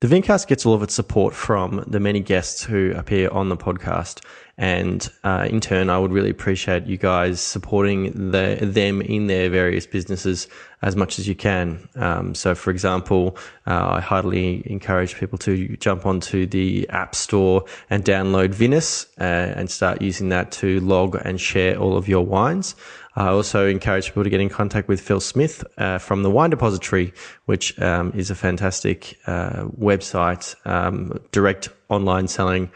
[0.00, 3.56] The Vincast gets all of its support from the many guests who appear on the
[3.56, 4.24] podcast.
[4.60, 9.48] And uh, in turn, I would really appreciate you guys supporting the, them in their
[9.48, 10.48] various businesses
[10.82, 11.88] as much as you can.
[11.94, 17.64] Um, so, for example, uh, I heartily encourage people to jump onto the App Store
[17.88, 19.24] and download Vinous uh,
[19.56, 22.74] and start using that to log and share all of your wines.
[23.16, 26.50] I also encourage people to get in contact with Phil Smith uh, from the Wine
[26.50, 27.14] Depository,
[27.46, 32.70] which um, is a fantastic uh, website, um, direct online selling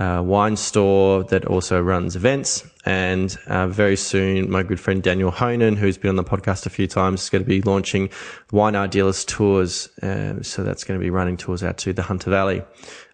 [0.00, 2.66] uh, wine store that also runs events.
[2.86, 6.70] And uh, very soon, my good friend Daniel Honan, who's been on the podcast a
[6.70, 8.08] few times, is going to be launching
[8.50, 9.90] Wine Idealist Tours.
[10.02, 12.62] Uh, so that's going to be running tours out to the Hunter Valley.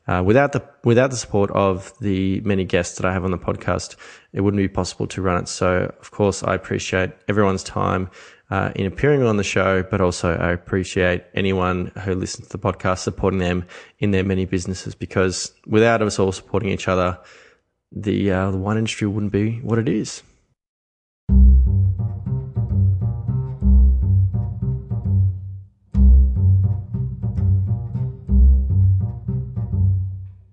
[0.07, 3.39] Uh, without the without the support of the many guests that I have on the
[3.39, 3.97] podcast,
[4.33, 5.49] it wouldn't be possible to run it.
[5.49, 8.09] So, of course, I appreciate everyone's time
[8.51, 12.63] uh, in appearing on the show, but also I appreciate anyone who listens to the
[12.63, 13.67] podcast supporting them
[13.99, 17.19] in their many businesses because without us all supporting each other,
[17.93, 20.23] the uh, the wine industry wouldn't be what it is.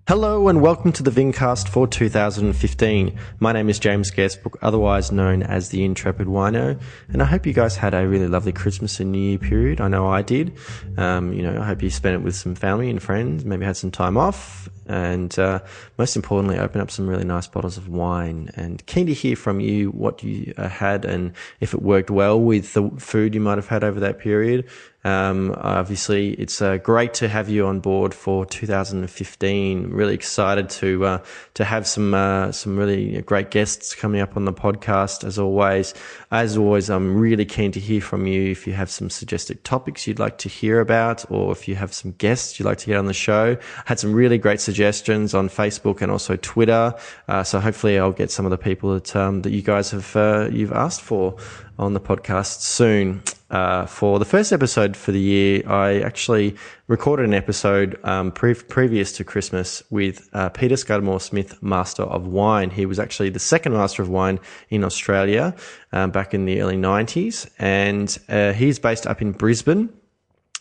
[0.06, 3.18] Hello and welcome to the Vincast for 2015.
[3.40, 7.54] My name is James Scarcebrook, otherwise known as the Intrepid Wino, and I hope you
[7.54, 9.80] guys had a really lovely Christmas and New Year period.
[9.80, 10.58] I know I did.
[10.98, 13.78] Um, you know, I hope you spent it with some family and friends, maybe had
[13.78, 15.60] some time off, and uh,
[15.98, 18.50] most importantly, open up some really nice bottles of wine.
[18.54, 22.40] And keen to hear from you what you uh, had and if it worked well
[22.40, 24.68] with the food you might have had over that period.
[25.04, 29.90] Um, obviously, it's uh, great to have you on board for 2015.
[29.90, 31.18] Really excited to uh,
[31.54, 35.22] to have some uh, some really great guests coming up on the podcast.
[35.22, 35.92] As always,
[36.30, 38.50] as always, I'm really keen to hear from you.
[38.50, 41.92] If you have some suggested topics you'd like to hear about, or if you have
[41.92, 44.73] some guests you'd like to get on the show, I had some really great suggestions
[44.80, 46.94] on Facebook and also Twitter.
[47.28, 50.14] Uh, so hopefully, I'll get some of the people that um, that you guys have
[50.16, 51.36] uh, you've asked for
[51.78, 53.22] on the podcast soon.
[53.50, 56.56] Uh, for the first episode for the year, I actually
[56.88, 62.26] recorded an episode um, pre- previous to Christmas with uh, Peter Scudamore Smith, Master of
[62.26, 62.70] Wine.
[62.70, 65.54] He was actually the second Master of Wine in Australia
[65.92, 69.92] um, back in the early 90s, and uh, he's based up in Brisbane.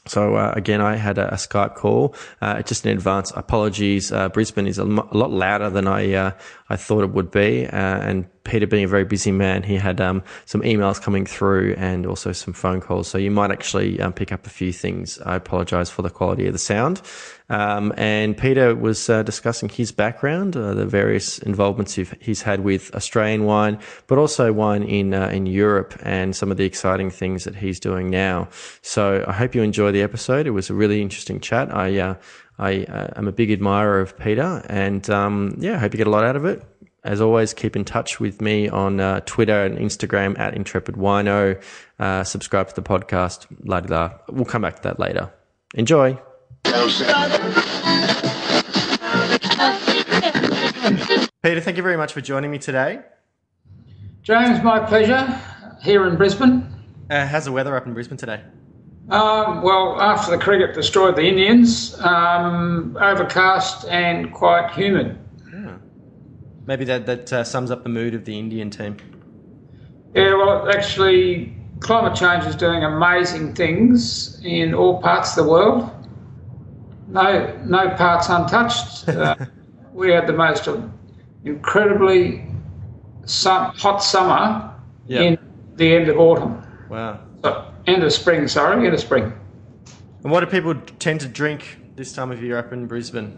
[0.05, 2.15] So uh, again, I had a, a Skype call.
[2.41, 4.11] Uh, just in advance, apologies.
[4.11, 6.31] Uh, Brisbane is a, m- a lot louder than I uh,
[6.69, 10.01] I thought it would be, uh, and Peter being a very busy man, he had
[10.01, 13.07] um, some emails coming through and also some phone calls.
[13.07, 15.19] So you might actually um, pick up a few things.
[15.21, 17.01] I apologize for the quality of the sound.
[17.53, 22.93] Um, and Peter was uh, discussing his background, uh, the various involvements he's had with
[22.95, 23.77] Australian wine,
[24.07, 27.79] but also wine in uh, in Europe, and some of the exciting things that he's
[27.79, 28.47] doing now.
[28.81, 30.47] So I hope you enjoy the episode.
[30.47, 31.71] It was a really interesting chat.
[31.71, 32.15] I uh,
[32.57, 36.07] I uh, am a big admirer of Peter, and um, yeah, I hope you get
[36.07, 36.63] a lot out of it.
[37.03, 41.61] As always, keep in touch with me on uh, Twitter and Instagram at Intrepid Wino.
[42.25, 43.45] Subscribe to the podcast.
[43.63, 44.13] La la.
[44.29, 45.31] We'll come back to that later.
[45.75, 46.17] Enjoy.
[51.43, 53.01] Peter, thank you very much for joining me today.
[54.21, 55.39] James, my pleasure.
[55.81, 56.65] Here in Brisbane.
[57.09, 58.41] Uh, how's the weather up in Brisbane today?
[59.09, 65.17] Um, well, after the cricket destroyed the Indians, um, overcast and quite humid.
[65.51, 65.77] Yeah.
[66.65, 68.97] Maybe that that uh, sums up the mood of the Indian team.
[70.15, 75.89] Yeah, well, actually, climate change is doing amazing things in all parts of the world.
[77.13, 79.07] No, no parts untouched.
[79.07, 79.35] Uh,
[79.93, 80.67] we had the most
[81.45, 82.43] incredibly
[83.25, 84.73] sun, hot summer
[85.05, 85.21] Yeah.
[85.21, 85.37] in
[85.75, 86.65] the end of autumn.
[86.89, 87.19] Wow.
[87.43, 89.31] So, end of spring, sorry, end of spring.
[90.23, 93.37] And what do people tend to drink this time of year up in Brisbane?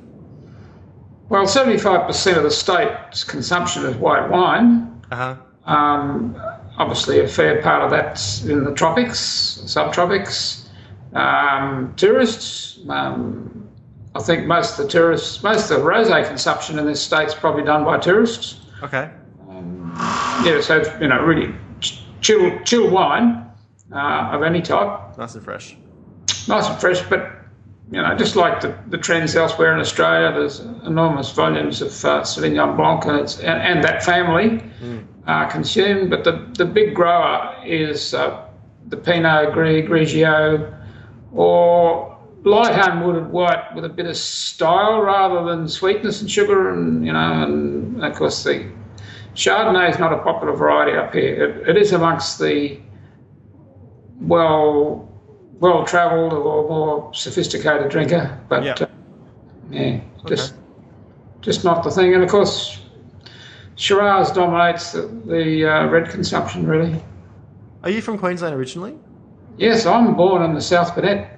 [1.27, 5.01] Well, 75% of the state's consumption is white wine.
[5.11, 5.35] Uh huh.
[5.65, 6.39] Um,
[6.77, 10.61] obviously, a fair part of that's in the tropics, subtropics.
[11.13, 13.64] Um, tourists, um,
[14.15, 17.35] I think most of the tourists, most of the rosé consumption in this state is
[17.35, 18.61] probably done by tourists.
[18.81, 19.09] Okay.
[20.43, 21.53] Yeah, so you know, really
[22.21, 23.45] chill, chill wine
[23.91, 25.75] uh, of any type, Nice and fresh.
[26.47, 27.01] nice and fresh.
[27.09, 27.31] But
[27.91, 32.21] you know, just like the, the trends elsewhere in Australia, there's enormous volumes of uh,
[32.23, 34.63] Sauvignon Blanc and, and, and that family
[35.27, 36.09] uh, consumed.
[36.09, 38.47] But the, the big grower is uh,
[38.87, 40.73] the Pinot Gris, Grigio,
[41.33, 42.14] or
[42.45, 47.11] light unwooded white with a bit of style rather than sweetness and sugar, and you
[47.11, 48.71] know, and of course the
[49.33, 51.43] Chardonnay is not a popular variety up here.
[51.43, 52.79] It, it is amongst the
[54.21, 55.09] well
[55.59, 58.75] well travelled or more sophisticated drinker, but Yeah.
[58.79, 58.85] uh,
[59.71, 60.53] Yeah, just
[61.41, 62.13] just not the thing.
[62.13, 62.79] And of course,
[63.75, 67.01] Shiraz dominates the, the uh, red consumption, really.
[67.83, 68.97] Are you from Queensland originally?
[69.57, 71.34] Yes, I'm born in the South Burnett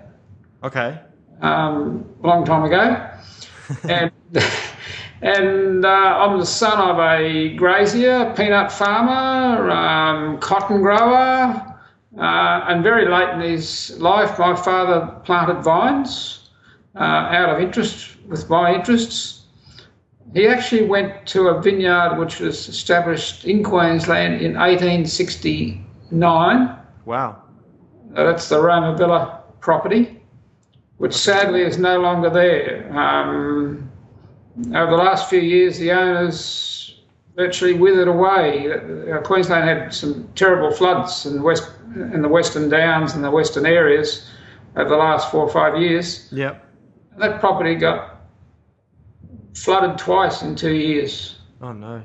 [0.64, 1.00] Okay.
[1.42, 3.10] um, a long time ago,
[3.90, 4.12] and
[5.22, 11.78] and uh, I'm the son of a grazier, peanut farmer, um, cotton grower,
[12.18, 16.50] uh, and very late in his life, my father planted vines
[16.96, 19.44] uh, out of interest with my interests.
[20.34, 26.76] He actually went to a vineyard which was established in Queensland in 1869.
[27.06, 27.44] Wow.
[28.10, 30.17] That's the Roma Villa property,
[30.98, 32.92] which sadly is no longer there.
[32.98, 33.90] Um,
[34.74, 37.02] over the last few years, the owners
[37.36, 38.72] virtually withered away.
[38.72, 43.66] Uh, Queensland had some terrible floods in, west, in the Western Downs and the Western
[43.66, 44.28] areas
[44.76, 46.28] over the last four or five years.
[46.32, 46.66] Yep.
[47.18, 48.22] That property got
[49.54, 51.40] flooded twice in two years.
[51.62, 52.02] Oh no.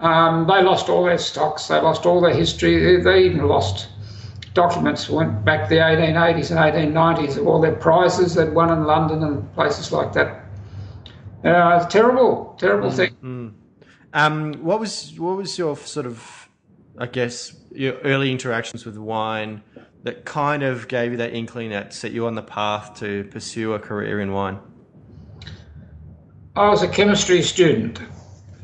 [0.00, 3.88] Um, they lost all their stocks, they lost all their history, they, they even lost
[4.54, 8.84] documents went back to the 1880s and 1890s of all their prizes they'd won in
[8.84, 10.44] London and places like that.
[11.44, 13.54] Uh, it's terrible, terrible thing.
[14.12, 16.48] Um, what was what was your sort of,
[16.98, 19.62] I guess, your early interactions with wine
[20.02, 23.74] that kind of gave you that inkling that set you on the path to pursue
[23.74, 24.58] a career in wine?
[26.56, 28.00] I was a chemistry student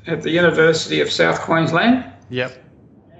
[0.07, 2.53] at the University of South Queensland, Yep.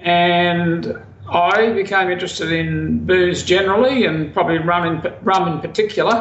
[0.01, 6.15] and I became interested in booze generally, and probably rum in rum in particular,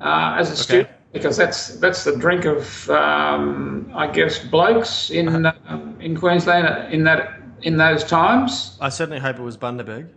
[0.00, 5.46] uh, as a student, because that's that's the drink of um, I guess blokes in
[5.46, 8.76] um, in Queensland in that in those times.
[8.80, 10.08] I certainly hope it was Bundaberg.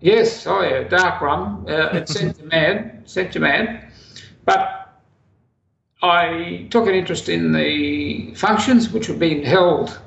[0.00, 1.66] Yes, oh yeah, dark rum.
[1.68, 3.92] Uh, it sent you mad, sent you mad.
[4.44, 4.80] But
[6.02, 10.00] I took an interest in the functions which were being held,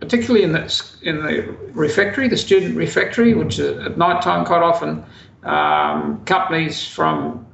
[0.00, 1.42] particularly in the in the
[1.72, 5.04] refectory, the student refectory, which at night time quite often
[5.44, 7.46] um, companies from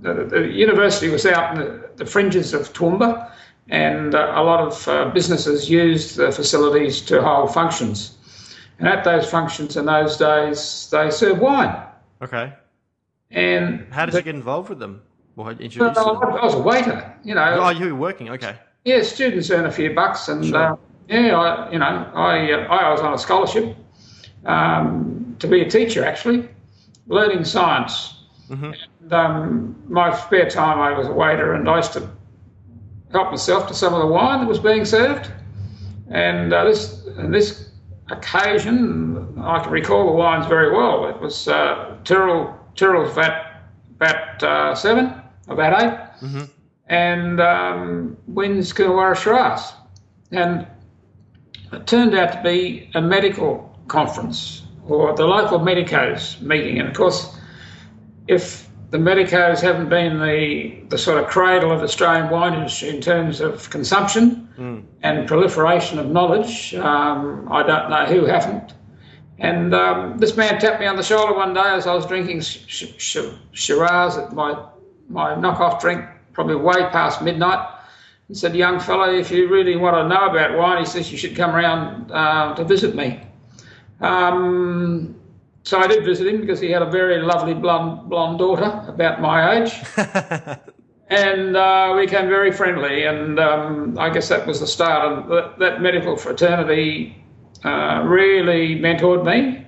[0.00, 3.30] the, the university was out in the, the fringes of Toowoomba,
[3.68, 8.16] and uh, a lot of uh, businesses used the facilities to hold functions.
[8.78, 11.76] And at those functions in those days, they served wine.
[12.22, 12.54] Okay.
[13.30, 15.02] And How did the- you get involved with them?
[15.36, 15.84] Well, to?
[15.84, 17.58] I was a waiter, you know.
[17.60, 18.30] Oh, you were working.
[18.30, 18.56] Okay.
[18.84, 20.72] Yeah, students earn a few bucks, and Sure.
[20.72, 20.76] uh,
[21.10, 23.76] yeah, I, you know, I uh, I was on a scholarship
[24.46, 26.48] um, to be a teacher, actually,
[27.06, 28.16] learning science.
[28.48, 28.74] Mhm.
[29.02, 32.08] And um, my spare time, I was a waiter, and I used to
[33.12, 35.30] help myself to some of the wine that was being served.
[36.10, 37.70] And uh, this and this
[38.10, 41.08] occasion, I can recall the wines very well.
[41.08, 43.62] It was uh, Tyrrell Tyrrell's Vat
[43.98, 45.12] Vat uh, Seven,
[45.48, 46.44] or Vat 8 Mm-hmm.
[46.88, 49.72] and um, Wynn's Coonawarra Shiraz.
[50.32, 50.66] And
[51.86, 56.78] turned out to be a medical conference or the local medicos meeting.
[56.78, 57.36] And of course,
[58.28, 63.00] if the medicos haven't been the, the sort of cradle of Australian wine industry in
[63.00, 64.48] terms of consumption
[65.02, 68.74] and proliferation of knowledge, um, I don't know who haven't.
[69.38, 72.42] And um, this man tapped me on the shoulder one day as I was drinking
[72.42, 73.16] sh- sh-
[73.52, 74.66] Shiraz at my,
[75.08, 77.66] my knockoff drink, probably way past midnight.
[78.30, 81.18] He said, Young fellow, if you really want to know about wine, he says, you
[81.18, 83.20] should come around uh, to visit me.
[84.00, 85.16] Um,
[85.64, 89.20] so I did visit him because he had a very lovely blonde, blonde daughter about
[89.20, 89.72] my age.
[91.08, 93.02] and uh, we became very friendly.
[93.04, 95.10] And um, I guess that was the start.
[95.10, 97.20] And that, that medical fraternity
[97.64, 99.66] uh, really mentored me.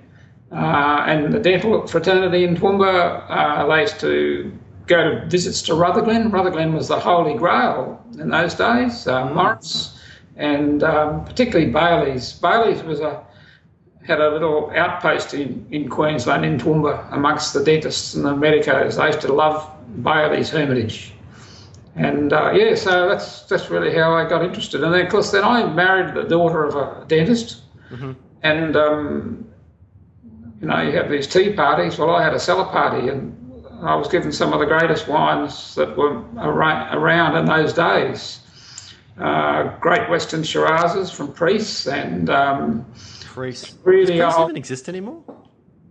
[0.52, 6.30] Uh, and the dental fraternity in Toowoomba, uh, they to go to visits to Rutherglen.
[6.30, 9.06] Rutherglen was the holy grail in those days.
[9.06, 9.98] Uh, Morris
[10.36, 12.32] and um, particularly Bailey's.
[12.34, 13.24] Bailey's was a
[14.04, 18.96] had a little outpost in, in Queensland, in Toowoomba, amongst the dentists and the medicos.
[18.96, 19.70] They used to love
[20.02, 21.14] Bailey's Hermitage.
[21.94, 24.82] And uh, yeah, so that's that's really how I got interested.
[24.82, 27.62] And then, of course, then I married the daughter of a dentist.
[28.42, 29.46] And, um,
[30.60, 31.98] you know, you have these tea parties.
[31.98, 33.36] Well, I had a cellar party and
[33.82, 38.40] I was given some of the greatest wines that were around in those days.
[39.18, 42.86] Uh, great Western Shirazes from Priest and um,
[43.24, 43.74] Priest.
[43.84, 44.48] really Does Priest old.
[44.50, 45.22] even exist anymore?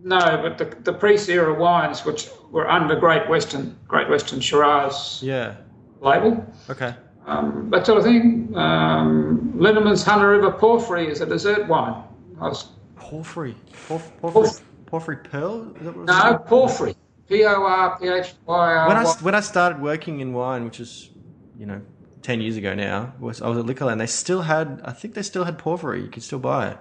[0.02, 5.20] No, but the, the Priest era wines, which were under Great Western, Great Western Shiraz
[5.22, 5.56] Yeah.
[6.00, 6.94] label, Okay.
[7.26, 8.52] um, that sort of thing.
[8.56, 12.02] Um, Lindeman's Hunter River Porphyry is a dessert wine.
[12.40, 13.54] I was, Porphyry.
[13.88, 14.50] Porf- porphyry.
[14.86, 15.62] Porphyry Pearl?
[15.76, 16.06] Is that what it was?
[16.08, 16.96] no, Porphyry.
[17.28, 20.64] P O R P H Y R When I, when I started working in wine,
[20.64, 21.10] which is,
[21.58, 21.80] you know,
[22.22, 23.12] ten years ago now.
[23.20, 23.98] Was I was at Liquorland?
[23.98, 26.02] They still had, I think they still had porphyry.
[26.02, 26.78] You could still buy it.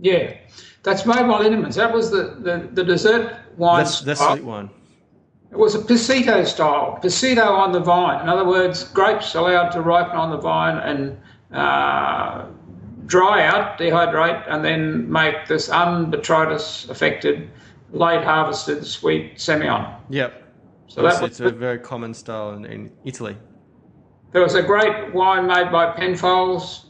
[0.00, 0.36] Yeah,
[0.82, 1.76] that's mobile Inniman's.
[1.76, 3.84] That was the, the, the dessert wine.
[3.84, 4.70] That's that's sweet wine.
[5.50, 8.22] It was a Passito style, Passito on the vine.
[8.22, 11.20] In other words, grapes allowed to ripen on the vine and
[11.52, 12.46] uh,
[13.04, 17.50] dry out, dehydrate, and then make this unbotrytis affected,
[17.92, 19.94] late harvested sweet Semillon.
[20.10, 20.42] Yep.
[20.88, 23.36] So It's, was, it's a very common style in, in Italy.
[24.32, 26.86] there was a great wine made by Penfolds,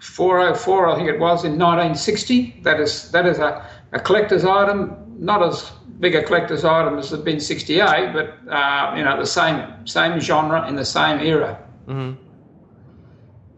[0.00, 2.60] 404, I think it was, in 1960.
[2.62, 7.10] That is that is a, a collector's item, not as big a collector's item as
[7.10, 11.58] the Bin 68, but uh, you know the same same genre in the same era.
[11.86, 12.22] Mm-hmm.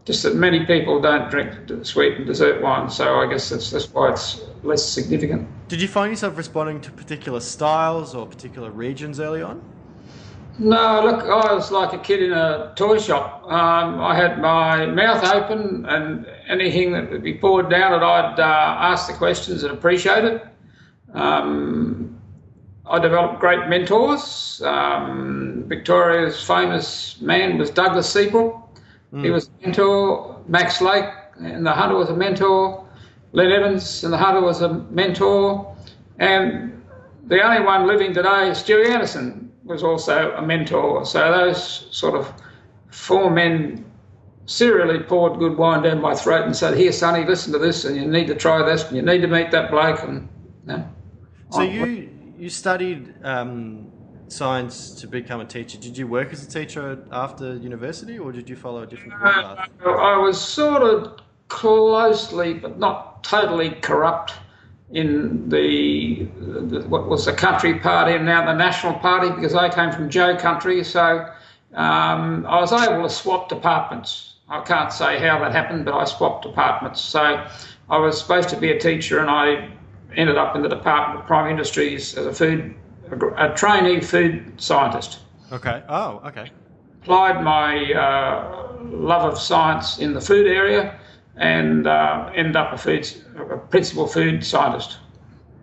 [0.05, 1.51] Just that many people don't drink
[1.85, 5.47] sweet and dessert wine, so I guess that's that's why it's less significant.
[5.67, 9.61] Did you find yourself responding to particular styles or particular regions early on?
[10.59, 13.43] No, look, I was like a kid in a toy shop.
[13.45, 18.39] Um, I had my mouth open, and anything that would be poured down it, I'd
[18.39, 20.45] uh, ask the questions and appreciate it.
[21.13, 22.21] Um,
[22.85, 24.61] I developed great mentors.
[24.63, 28.57] Um, Victoria's famous man was Douglas Seabrook.
[29.21, 30.41] He was a mentor.
[30.47, 31.05] Max Lake
[31.39, 32.80] in the Hunter was a mentor.
[33.33, 35.75] Len Evans in the Hunter was a mentor.
[36.19, 36.83] And
[37.27, 41.05] the only one living today, Stewie Anderson, was also a mentor.
[41.05, 42.33] So those sort of
[42.89, 43.85] four men
[44.45, 47.95] serially poured good wine down my throat and said, "Here, Sonny, listen to this, and
[47.95, 50.27] you need to try this, and you need to meet that bloke." And
[50.67, 50.89] you know,
[51.51, 53.91] So you you studied um,
[54.27, 55.77] science to become a teacher.
[55.77, 59.33] Did you work as a teacher after university, or did you follow a different career
[59.33, 59.69] path?
[59.85, 61.19] I was sort of
[61.51, 64.33] closely, but not totally corrupt
[64.91, 69.69] in the, the what was the country party and now the national party because I
[69.69, 71.27] came from Joh country, so
[71.73, 74.35] um, I was able to swap departments.
[74.47, 77.01] I can't say how that happened, but I swapped departments.
[77.01, 77.45] So
[77.89, 79.69] I was supposed to be a teacher, and I
[80.15, 82.75] ended up in the Department of Prime Industries as a food
[83.37, 85.19] a trainee food scientist
[85.51, 85.83] Okay.
[85.89, 86.49] Oh, okay.
[87.01, 90.97] applied my uh, love of science in the food area
[91.37, 93.07] and uh, ended up a food
[93.51, 94.97] a principal food scientist.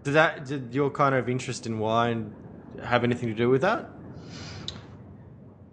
[0.05, 2.33] Did that did your kind of interest in wine
[2.83, 3.91] have anything to do with that?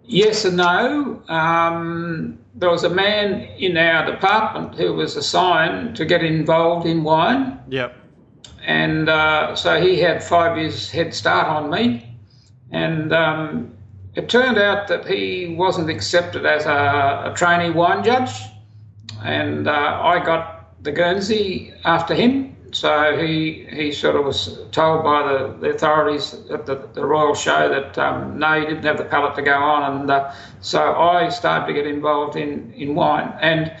[0.04, 1.22] Yes and no.
[1.28, 7.02] Um, there was a man in our department who was assigned to get involved in
[7.02, 7.96] wine, Yep.
[8.64, 12.16] and uh, so he had five years head start on me.
[12.70, 13.72] And um,
[14.14, 18.30] it turned out that he wasn't accepted as a, a trainee wine judge,
[19.22, 22.56] and uh, I got the Guernsey after him.
[22.72, 27.34] So he he sort of was told by the, the authorities at the, the royal
[27.34, 30.94] show that um, no, he didn't have the palate to go on, and uh, so
[30.94, 33.32] I started to get involved in, in wine.
[33.40, 33.72] And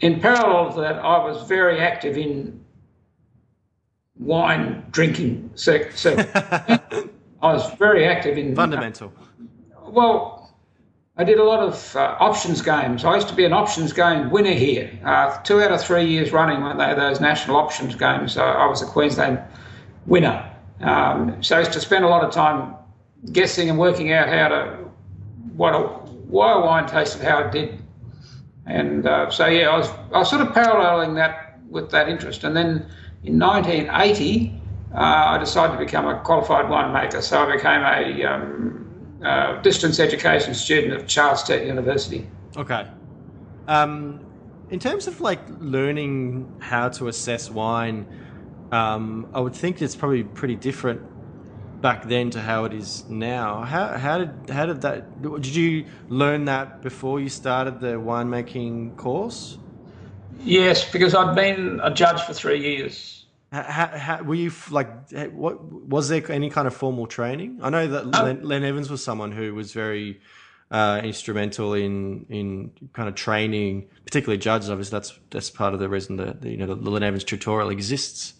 [0.00, 2.64] in parallel to that, I was very active in
[4.18, 6.28] wine drinking circuit.
[7.42, 9.12] I was very active in Fundamental.
[9.84, 10.35] well,
[11.18, 13.02] I did a lot of uh, options games.
[13.04, 14.90] I used to be an options game winner here.
[15.02, 18.66] Uh, two out of three years running when they those national options games, uh, I
[18.66, 19.40] was a Queensland
[20.04, 20.52] winner.
[20.80, 22.74] Um, so I used to spend a lot of time
[23.32, 24.78] guessing and working out how to
[25.56, 25.78] what a,
[26.28, 27.82] why a wine tasted how it did.
[28.66, 32.44] And uh, so yeah, I was I was sort of paralleling that with that interest.
[32.44, 32.90] And then
[33.24, 34.60] in 1980,
[34.92, 37.22] uh, I decided to become a qualified winemaker.
[37.22, 38.85] So I became a um,
[39.26, 42.26] uh, distance education student of Charles Sturt University.
[42.56, 42.86] Okay.
[43.66, 44.24] Um,
[44.70, 48.06] in terms of like learning how to assess wine,
[48.70, 51.02] um, I would think it's probably pretty different
[51.80, 53.62] back then to how it is now.
[53.62, 55.22] How how did how did that?
[55.22, 59.58] Did you learn that before you started the winemaking course?
[60.44, 63.15] Yes, because I'd been a judge for three years.
[63.52, 65.10] How, how, were you like?
[65.32, 67.60] What was there any kind of formal training?
[67.62, 70.20] I know that Len, Len Evans was someone who was very
[70.70, 74.68] uh, instrumental in in kind of training, particularly judges.
[74.68, 77.22] Obviously, that's that's part of the reason that the, you know the, the Len Evans
[77.22, 78.34] tutorial exists.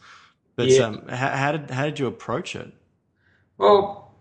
[0.57, 0.87] But Yeah.
[0.87, 2.73] um, how, how did how did you approach it?
[3.59, 4.13] Well,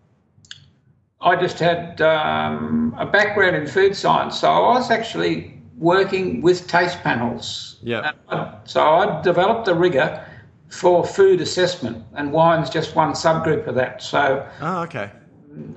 [1.20, 6.68] I just had um, a background in food science, so I was actually working with
[6.68, 7.78] taste panels.
[7.82, 8.12] Yeah.
[8.30, 10.25] Uh, So I developed a rigor
[10.70, 14.02] for food assessment, and wine's just one subgroup of that.
[14.02, 15.12] So Oh, okay.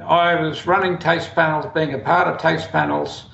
[0.05, 3.27] I was running taste panels, being a part of taste panels.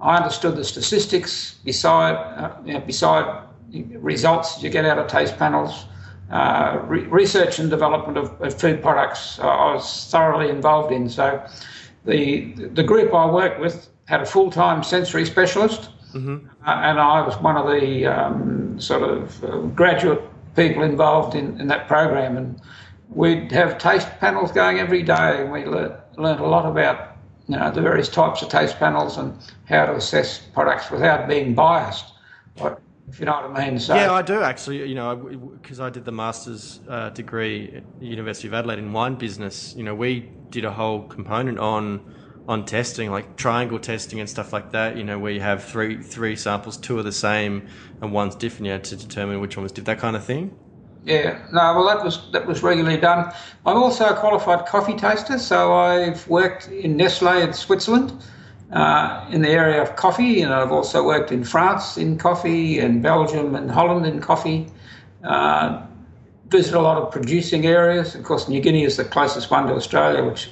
[0.00, 5.36] I understood the statistics beside uh, you know, beside results you get out of taste
[5.38, 5.86] panels.
[6.30, 11.08] Uh, re- research and development of, of food products uh, I was thoroughly involved in.
[11.08, 11.42] So
[12.04, 16.46] the the group I worked with had a full time sensory specialist, mm-hmm.
[16.66, 20.22] uh, and I was one of the um, sort of uh, graduate
[20.58, 22.36] people involved in, in that program.
[22.36, 22.60] And
[23.08, 27.16] we'd have taste panels going every day, and we learned, a lot about
[27.48, 31.54] you know the various types of taste panels and how to assess products without being
[31.54, 32.06] biased.
[33.10, 33.78] If you know what I mean.
[33.78, 34.86] So, yeah, I do actually.
[34.86, 38.92] You know, because I did the master's uh, degree at the University of Adelaide in
[38.92, 39.74] wine business.
[39.76, 42.14] You know, we did a whole component on
[42.48, 44.96] on testing, like triangle testing and stuff like that.
[44.96, 47.68] You know, where you have three three samples, two are the same
[48.00, 49.98] and one's different, you know, to determine which one was different.
[49.98, 50.58] That kind of thing.
[51.04, 53.32] Yeah, no, well, that was that was regularly done.
[53.64, 58.12] I'm also a qualified coffee taster, so I've worked in Nestle in Switzerland
[58.72, 63.02] uh, in the area of coffee, and I've also worked in France in coffee, and
[63.02, 64.66] Belgium and Holland in coffee.
[65.22, 65.82] Uh,
[66.48, 68.14] visit a lot of producing areas.
[68.14, 70.50] Of course, New Guinea is the closest one to Australia, which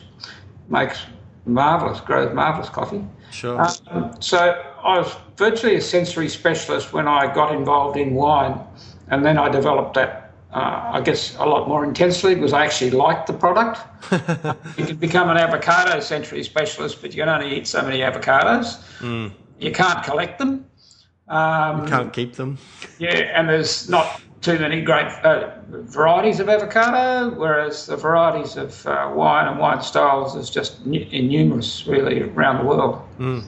[0.68, 1.06] makes
[1.46, 3.04] marvelous, grows marvelous coffee.
[3.30, 3.66] Sure.
[3.88, 4.38] Um, so
[4.82, 8.60] I was virtually a sensory specialist when I got involved in wine,
[9.08, 10.26] and then I developed that
[10.56, 13.80] uh, I guess, a lot more intensely because I actually liked the product.
[14.78, 18.82] you can become an avocado sensory specialist, but you can only eat so many avocados.
[19.00, 19.32] Mm.
[19.58, 20.64] You can't collect them.
[21.28, 22.56] Um, you can't keep them.
[22.98, 28.86] Yeah, and there's not too many great uh, varieties of avocado, whereas the varieties of
[28.86, 33.02] uh, wine and wine styles is just numerous, really, around the world.
[33.18, 33.44] Mm.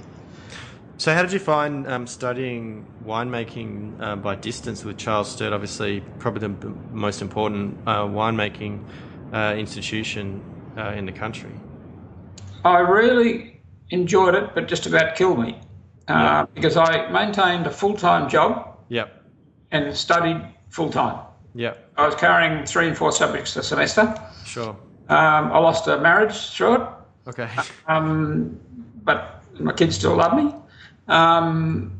[0.97, 5.53] So, how did you find um, studying winemaking uh, by distance with Charles Sturt?
[5.53, 8.85] Obviously, probably the most important uh, winemaking
[9.33, 10.43] uh, institution
[10.77, 11.53] uh, in the country.
[12.65, 15.61] I really enjoyed it, but just about killed me
[16.09, 18.79] uh, because I maintained a full time job.
[18.89, 19.15] Yep.
[19.71, 21.25] And studied full time.
[21.55, 21.75] Yeah.
[21.97, 24.15] I was carrying three and four subjects a semester.
[24.45, 24.77] Sure.
[25.09, 26.89] Um, I lost a marriage through it.
[27.29, 27.49] Okay.
[27.87, 28.61] Um,
[29.05, 30.55] but my kids still love me.
[31.09, 31.99] Um,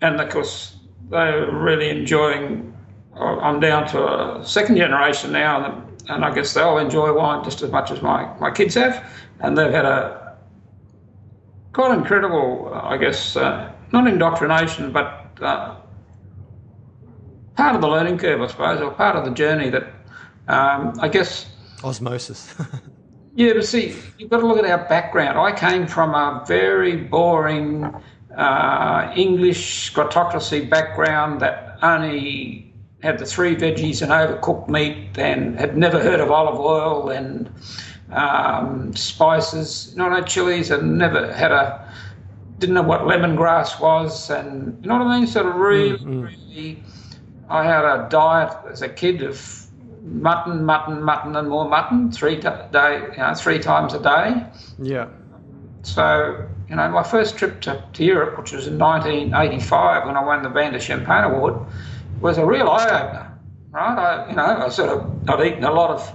[0.00, 0.76] and of course,
[1.10, 2.74] they're really enjoying.
[3.14, 7.70] I'm down to a second generation now, and I guess they'll enjoy wine just as
[7.70, 9.06] much as my, my kids have.
[9.40, 10.36] And they've had a
[11.72, 15.76] quite incredible, I guess, uh, not indoctrination, but uh,
[17.56, 19.84] part of the learning curve, I suppose, or part of the journey that
[20.48, 21.46] um, I guess.
[21.82, 22.54] Osmosis.
[23.34, 25.38] yeah, but see, you've got to look at our background.
[25.38, 27.94] I came from a very boring
[28.36, 35.76] uh, English squattocracy background that only had the three veggies and overcooked meat and had
[35.76, 37.50] never heard of olive oil and
[38.10, 41.92] um, spices, not no chilies, and never had a,
[42.58, 44.30] didn't know what lemongrass was.
[44.30, 45.26] And you know what I mean?
[45.26, 46.20] Sort of really, mm-hmm.
[46.22, 46.82] really,
[47.48, 49.66] I had a diet as a kid of
[50.02, 54.46] mutton, mutton, mutton, and more mutton three day, you know, three times a day.
[54.78, 55.08] Yeah.
[55.82, 60.24] So you know, my first trip to, to Europe, which was in 1985 when I
[60.24, 61.54] won the Vin de Champagne Award,
[62.20, 63.38] was a real eye opener.
[63.70, 63.98] Right?
[63.98, 66.10] I, you know, I sort of I'd eaten a lot of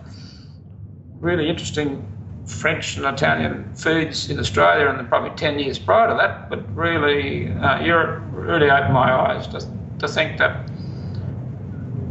[1.20, 2.06] really interesting
[2.46, 6.50] French and Italian foods in Australia, and probably 10 years prior to that.
[6.50, 9.60] But really, uh, Europe really opened my eyes to,
[10.00, 10.68] to think that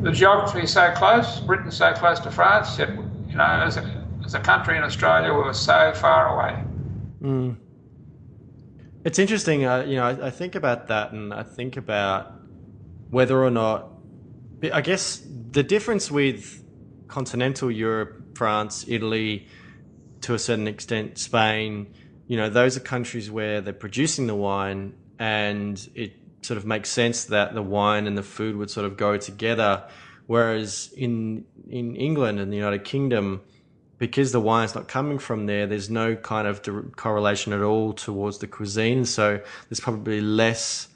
[0.03, 2.87] the geography is so close, Britain's so close to France, you
[3.37, 6.65] know, as a, as a country in Australia, we were so far away.
[7.23, 7.57] Mm.
[9.05, 12.33] It's interesting, uh, you know, I, I, think about that and I think about
[13.11, 13.91] whether or not,
[14.73, 16.63] I guess the difference with
[17.09, 19.47] continental Europe, France, Italy,
[20.23, 21.95] to a certain extent, Spain,
[22.27, 26.91] you know, those are countries where they're producing the wine and it sort of makes
[26.91, 29.85] sense that the wine and the food would sort of go together.
[30.27, 33.41] Whereas in, in England and the United Kingdom,
[33.99, 36.63] because the wine is not coming from there, there's no kind of
[36.97, 39.05] correlation at all towards the cuisine.
[39.05, 40.89] So there's probably less,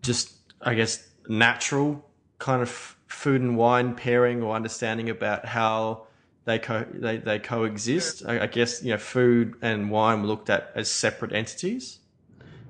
[0.00, 2.04] just I guess, natural
[2.38, 6.06] kind of food and wine pairing or understanding about how
[6.44, 8.24] they co- they, they coexist.
[8.26, 11.98] I, I guess you know food and wine were looked at as separate entities.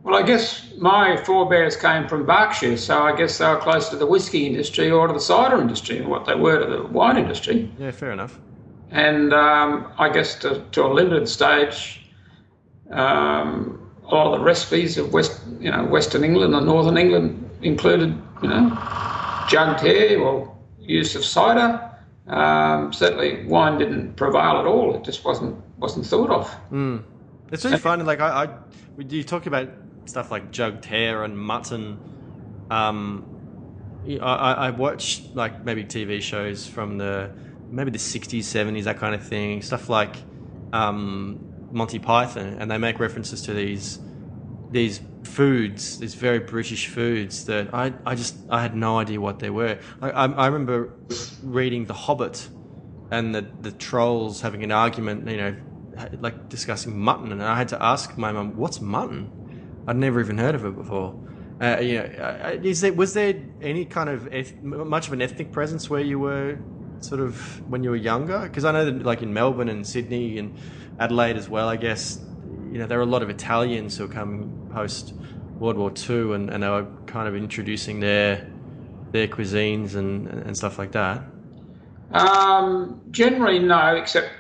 [0.05, 3.97] Well, I guess my forebears came from Berkshire, so I guess they were close to
[3.97, 7.17] the whiskey industry or to the cider industry, or what they were to the wine
[7.17, 7.71] industry.
[7.79, 8.39] Yeah, fair enough
[8.93, 12.07] and um, I guess to, to, a limited stage,
[12.91, 17.51] um, a lot of the recipes of West, you know, Western England and Northern England
[17.63, 18.11] included,
[18.43, 18.69] you know,
[19.49, 21.91] jugged hare or use of cider.
[22.27, 24.95] Um, certainly, wine didn't prevail at all.
[24.95, 26.55] It just wasn't wasn't thought of.
[26.71, 27.03] Mm.
[27.51, 28.05] It's really funny.
[28.05, 29.71] Like I, I, you talk about
[30.07, 31.99] stuff like jugged hare and mutton.
[32.71, 33.29] Um,
[34.21, 37.31] I, I watch like maybe TV shows from the
[37.71, 39.63] maybe the 60s, 70s, that kind of thing.
[39.63, 40.17] Stuff like
[40.73, 43.99] um, Monty Python, and they make references to these
[44.71, 49.39] these foods, these very British foods that I, I just I had no idea what
[49.39, 49.79] they were.
[50.01, 50.95] I, I, I remember
[51.43, 52.49] reading The Hobbit
[53.11, 55.57] and the the trolls having an argument, you know,
[56.21, 59.31] like discussing mutton, and I had to ask my mum, "What's mutton?"
[59.87, 61.15] I'd never even heard of it before.
[61.61, 65.53] Uh, you know, is there was there any kind of eth- much of an ethnic
[65.53, 66.59] presence where you were
[67.01, 68.41] sort of when you were younger?
[68.41, 70.57] Because I know that like in Melbourne and Sydney and
[70.99, 72.19] Adelaide as well, I guess
[72.73, 75.15] you know there are a lot of Italians who are coming post
[75.59, 78.51] World War Two, and, and they were kind of introducing their
[79.13, 81.23] their cuisines and and stuff like that.
[82.13, 84.31] Um, generally, no, except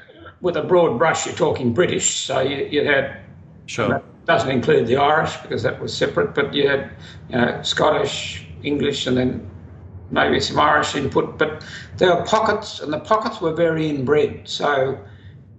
[0.40, 2.26] with a broad brush, you're talking British.
[2.26, 3.18] So you, you had
[3.66, 4.02] Sure.
[4.24, 6.90] Doesn't include the Irish because that was separate, but you had
[7.28, 9.50] you know Scottish, English, and then
[10.11, 11.38] maybe some Irish input.
[11.38, 11.64] But
[11.96, 14.48] there were pockets, and the pockets were very inbred.
[14.48, 14.98] So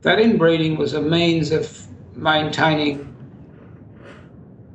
[0.02, 3.14] that inbreeding was a means of maintaining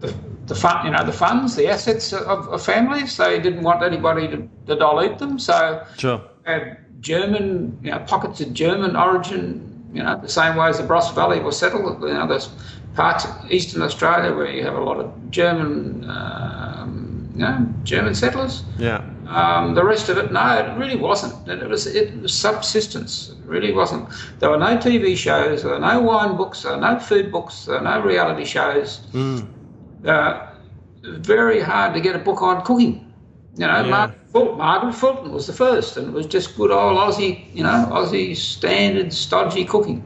[0.00, 0.14] the,
[0.46, 3.16] the fun, you know, the funds, the assets of, of families.
[3.16, 5.38] They didn't want anybody to, to dilute them.
[5.38, 6.20] So Sure.
[6.44, 10.84] had German, you know, pockets of German origin, you know, the same way as the
[10.84, 12.02] Barossa Valley was settled.
[12.02, 12.50] You know, there's
[12.98, 18.14] parts of eastern Australia where you have a lot of German, um, you know, German
[18.14, 18.64] settlers.
[18.76, 19.00] Yeah.
[19.28, 21.34] Um, the rest of it, no, it really wasn't.
[21.48, 23.12] It was it was subsistence.
[23.32, 24.04] It really wasn't.
[24.40, 25.62] There were no TV shows.
[25.62, 26.62] There were no wine books.
[26.62, 27.54] There were no food books.
[27.66, 28.88] There were no reality shows.
[30.14, 30.46] Uh,
[31.36, 32.94] very hard to get a book on cooking.
[33.60, 33.90] You know, Yeah.
[33.94, 37.62] Mar- Ful- Margaret Fulton was the first, and it was just good old Aussie, you
[37.62, 40.00] know, Aussie standard stodgy cooking.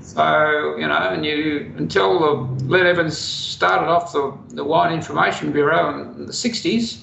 [0.00, 5.52] So you know, and you until the Len Evans started off the, the Wine Information
[5.52, 7.02] Bureau in the '60s,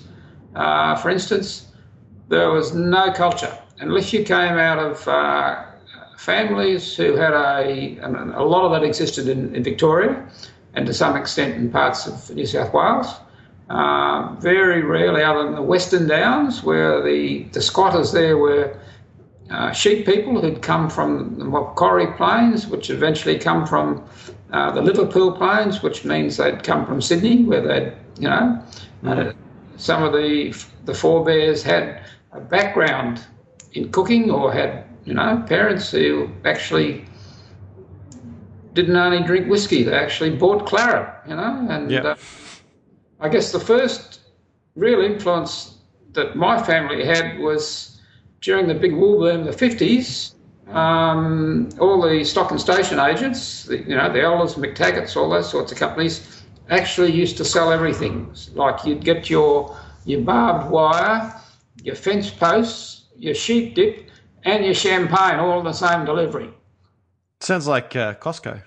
[0.56, 1.67] uh, for instance,
[2.30, 5.65] there was no culture unless you came out of uh,
[6.17, 10.25] families who had a, a lot of that existed in, in Victoria,
[10.73, 13.08] and to some extent in parts of New South Wales.
[13.69, 18.80] Uh, very rarely, other than the Western Downs, where the, the squatters there were
[19.49, 24.03] uh, sheep people who'd come from the Macquarie Plains, which eventually come from
[24.51, 28.62] uh, the Liverpool Plains, which means they'd come from Sydney, where they'd, you know,
[29.05, 29.34] uh,
[29.77, 30.55] some of the
[30.86, 33.25] the forebears had a background
[33.73, 37.05] in cooking or had, you know, parents who actually
[38.73, 41.91] didn't only drink whiskey; they actually bought claret, you know, and.
[41.91, 42.01] Yeah.
[42.01, 42.15] Uh,
[43.19, 44.19] I guess the first
[44.75, 45.77] real influence
[46.13, 47.94] that my family had was
[48.45, 50.36] during the big wool boom of the 50s.
[50.67, 55.49] Um, all the stock and station agents, the, you know, the Elders, McTaggarts, all those
[55.49, 58.31] sorts of companies, actually used to sell everything.
[58.53, 61.34] Like you'd get your your barbed wire,
[61.84, 64.10] your fence posts, your sheep dip,
[64.43, 66.49] and your champagne all in the same delivery.
[67.39, 68.62] Sounds like uh, Costco.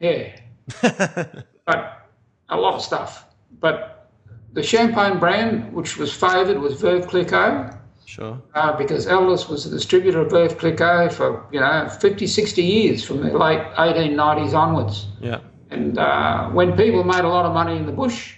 [0.00, 0.36] Yeah.
[0.82, 2.08] but
[2.48, 3.26] a lot of stuff.
[3.60, 4.10] But
[4.52, 8.40] the champagne brand, which was favoured, was Veuve Clicquot, Sure.
[8.54, 13.04] uh, because Elders was a distributor of Veuve Clicquot for, you know, 50, 60 years
[13.04, 15.06] from the late 1890s onwards.
[15.20, 15.40] Yeah.
[15.70, 18.34] And uh, when people made a lot of money in the bush,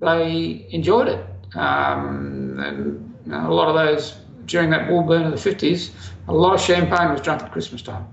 [0.00, 1.26] they enjoyed it.
[1.54, 5.90] Um, and you know, a lot of those, during that wool boom of the 50s,
[6.28, 8.06] a lot of champagne was drunk at Christmas time.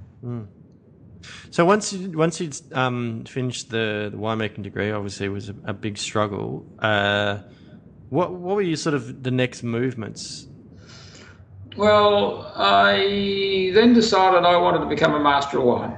[1.52, 5.56] So once you once you'd um, finished the, the winemaking degree, obviously it was a,
[5.66, 6.66] a big struggle.
[6.80, 7.40] Uh,
[8.10, 10.48] what what were your sort of the next movements?
[11.78, 15.98] Well, I then decided I wanted to become a master of wine.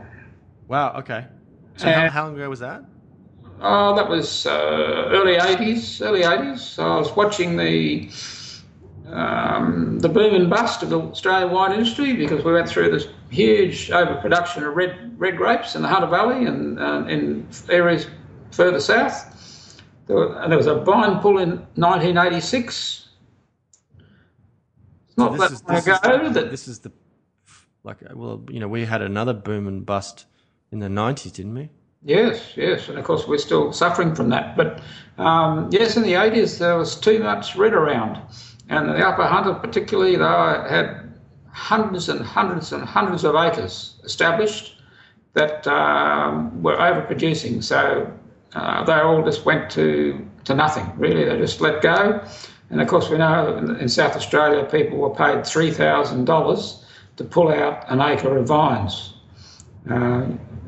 [0.67, 0.93] Wow.
[0.99, 1.25] Okay.
[1.77, 2.83] So how, Uh, how long ago was that?
[3.61, 4.51] Oh, that was uh,
[5.11, 6.01] early '80s.
[6.01, 6.59] Early '80s.
[6.59, 8.09] So I was watching the
[9.11, 13.07] um, the boom and bust of the Australian wine industry because we went through this
[13.29, 18.07] huge overproduction of red red grapes in the Hunter Valley and uh, in areas
[18.51, 19.27] further south.
[20.07, 23.07] There, were, and there was a vine pull in 1986.
[25.21, 26.91] Not this that is long is, ago the, that this is the
[27.83, 30.25] like well you know we had another boom and bust
[30.71, 31.69] in the nineties, didn't we?
[32.03, 34.57] Yes, yes, and of course we're still suffering from that.
[34.57, 34.81] But
[35.19, 38.19] um, yes, in the 80s there was too much red around,
[38.69, 41.13] and the Upper Hunter particularly, they had
[41.51, 44.81] hundreds and hundreds and hundreds of acres established
[45.33, 47.63] that um, were overproducing.
[47.63, 48.11] So
[48.55, 50.91] uh, they all just went to to nothing.
[50.97, 52.25] Really, they just let go.
[52.71, 56.85] And of course, we know in, South Australia people were paid three thousand dollars
[57.17, 59.13] to pull out an acre of vines.
[59.89, 60.25] Uh,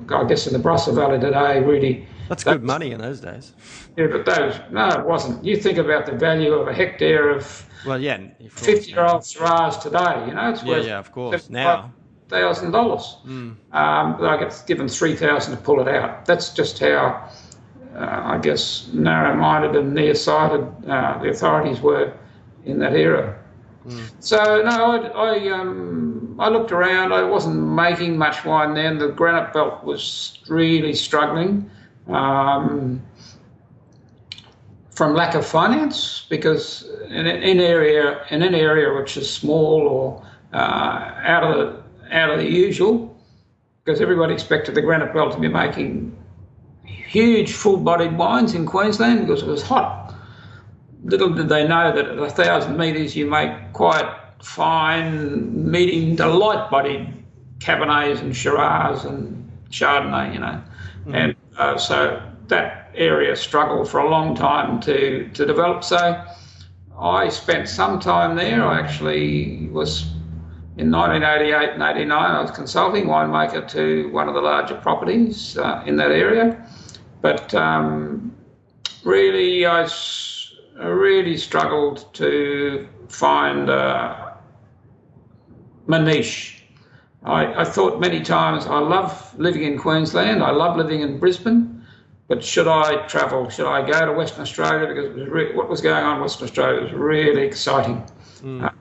[0.10, 2.06] I guess in the Barossa Valley today, really.
[2.30, 3.54] That's good money in those days.
[3.98, 5.44] Yeah, but those no, it wasn't.
[5.46, 8.16] You think about the value of a hectare of Well, yeah.
[8.16, 10.26] of course, fifty-year-old Shiraz today.
[10.28, 11.50] You know, it's Yeah, worth yeah, of course.
[11.50, 11.92] Now,
[12.30, 13.18] thousand dollars.
[13.26, 16.26] Um, but I get given three thousand to pull it out.
[16.26, 17.30] That's just how,
[17.96, 22.14] I guess, narrow-minded and nearsighted uh, the authorities were
[22.66, 23.40] in that era.
[24.20, 27.12] So no, I, I, um, I looked around.
[27.12, 28.98] I wasn't making much wine then.
[28.98, 31.70] The granite belt was really struggling.
[32.08, 33.02] Um,
[34.92, 40.26] from lack of finance because in, in area in an area which is small or
[40.54, 43.18] uh, out of the out of the usual
[43.84, 46.16] because everybody expected the granite belt to be making
[47.08, 50.14] huge full-bodied wines in Queensland because it was hot.
[51.04, 54.10] Little did they know that at a thousand metres you make quite
[54.42, 57.24] fine, medium to light-bodied
[57.60, 60.62] Cabernets and Shiraz and Chardonnay, you know,
[61.08, 61.16] mm.
[61.16, 65.84] and uh, so that area struggled for a long time to, to develop.
[65.84, 66.24] So
[67.00, 68.64] I spent some time there.
[68.66, 70.04] I actually was
[70.76, 75.84] in 1988 and 89, I was consulting winemaker to one of the larger properties uh,
[75.86, 76.68] in that area.
[77.24, 78.36] But um,
[79.06, 79.88] really, I
[80.78, 84.34] really struggled to find uh,
[85.88, 86.66] my niche.
[87.24, 91.86] I, I thought many times I love living in Queensland, I love living in Brisbane.
[92.28, 93.50] But should I travel?
[93.50, 94.88] Should I go to Western Australia?
[94.88, 98.04] Because was re- what was going on in Western Australia was really exciting.
[98.42, 98.66] Mm.
[98.66, 98.72] Uh,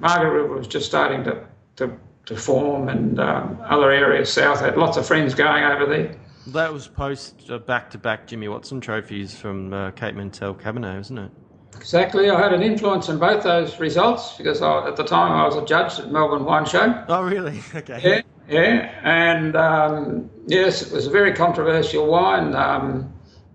[0.00, 4.76] Margaret River was just starting to, to, to form, and um, other areas south had
[4.76, 6.14] lots of friends going over there.
[6.48, 11.18] That was post back to back Jimmy Watson trophies from uh, Cape Mentelle Cabernet, wasn't
[11.18, 11.30] it?
[11.76, 12.30] Exactly.
[12.30, 15.56] I had an influence in both those results because I, at the time I was
[15.56, 17.04] a judge at Melbourne Wine Show.
[17.08, 17.60] Oh, really?
[17.74, 18.00] Okay.
[18.02, 18.22] Yeah.
[18.48, 22.54] Yeah, and um, yes, it was a very controversial wine.
[22.54, 23.12] Um,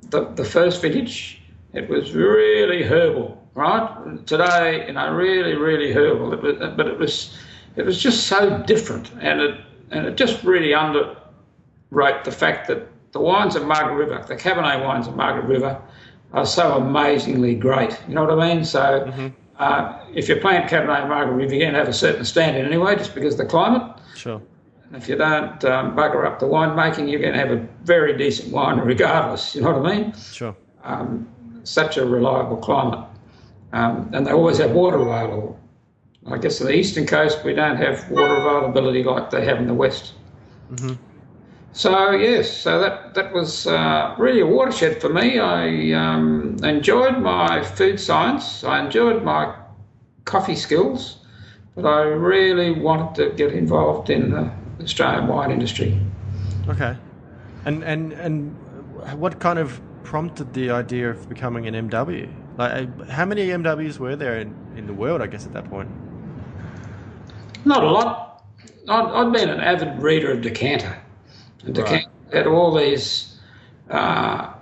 [0.10, 4.27] the, the first vintage, it was really herbal, right?
[4.27, 6.34] Today, you know, really, really herbal.
[6.34, 7.38] It was, but it was,
[7.77, 10.73] it was just so different, and it and it just really
[11.91, 15.82] underwrote the fact that the wines of Margaret River, the Cabernet wines of Margaret River,
[16.34, 17.97] are so amazingly great.
[18.08, 18.65] You know what I mean?
[18.65, 18.80] So.
[18.80, 19.27] Mm-hmm.
[19.60, 22.95] Uh, if you plant Cabernet Margaret River, you're going to have a certain standard anyway,
[22.95, 23.95] just because of the climate.
[24.15, 24.41] Sure.
[24.88, 28.17] And if you don't um, bugger up the winemaking, you're going to have a very
[28.17, 29.54] decent wine regardless.
[29.54, 30.13] You know what I mean?
[30.13, 30.56] Sure.
[30.84, 31.27] Um,
[31.63, 33.06] such a reliable climate.
[33.71, 35.60] Um, and they always have water available.
[36.25, 39.67] I guess on the eastern coast, we don't have water availability like they have in
[39.67, 40.13] the west.
[40.71, 40.93] Mm-hmm.
[41.73, 45.39] So, yes, so that, that was uh, really a watershed for me.
[45.39, 49.55] I um, enjoyed my food science, I enjoyed my
[50.25, 51.17] coffee skills,
[51.75, 55.97] but I really wanted to get involved in the Australian wine industry.
[56.67, 56.95] Okay,
[57.65, 58.55] and and and
[59.17, 62.29] what kind of prompted the idea of becoming an MW?
[62.57, 65.21] Like, uh, how many MWs were there in, in the world?
[65.21, 65.89] I guess at that point.
[67.65, 68.43] Not a lot.
[68.89, 71.01] I'd, I'd been an avid reader of Decanter,
[71.63, 72.36] and Decanter right.
[72.36, 73.39] had all these
[73.89, 74.54] uh,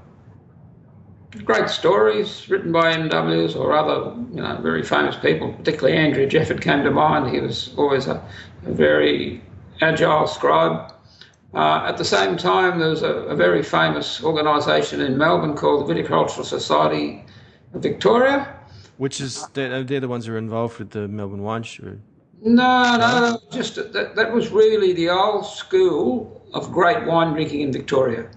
[1.44, 5.54] great stories written by MWs or other, you know, very famous people.
[5.54, 7.34] Particularly Andrew Jefford came to mind.
[7.34, 8.24] He was always a,
[8.66, 9.42] a very
[9.82, 10.94] agile scribe.
[11.54, 15.88] Uh, at the same time, there was a, a very famous organisation in Melbourne called
[15.88, 17.26] the Viticultural Society
[17.74, 18.56] of Victoria.
[18.98, 21.98] Which is, they're, they're the ones who are involved with the Melbourne Wine Show.
[22.42, 27.72] No, no, just that, that was really the old school of great wine drinking in
[27.72, 28.30] Victoria.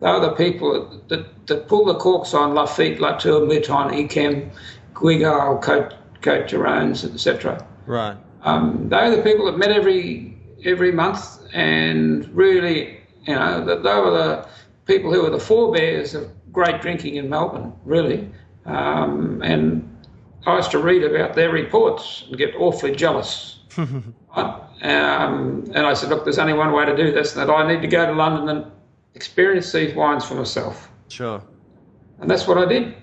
[0.00, 4.50] They were the people that, that, pull the corks on Lafite, Latour, Mouton, Yquem,
[4.94, 7.66] Guigal, Cote, Cote etc.
[7.86, 8.16] Right.
[8.42, 13.82] Um, they were the people that met every every month, and really, you know, that
[13.82, 14.48] they were the
[14.86, 18.28] people who were the forebears of great drinking in Melbourne, really.
[18.66, 19.88] Um, and
[20.46, 23.59] I used to read about their reports and get awfully jealous.
[23.78, 27.72] Um, and I said, look, there's only one way to do this, and that I
[27.72, 28.72] need to go to London and
[29.14, 30.90] experience these wines for myself.
[31.08, 31.42] Sure.
[32.20, 32.94] And that's what I did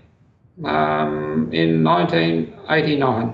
[0.66, 3.34] um, in 1989.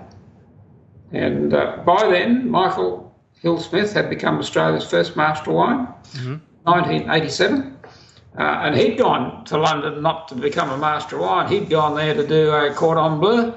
[1.12, 6.36] And uh, by then, Michael Hill Smith had become Australia's first master wine, mm-hmm.
[6.64, 7.78] 1987.
[8.36, 12.16] Uh, and he'd gone to London not to become a master wine, he'd gone there
[12.16, 13.54] to do a cordon bleu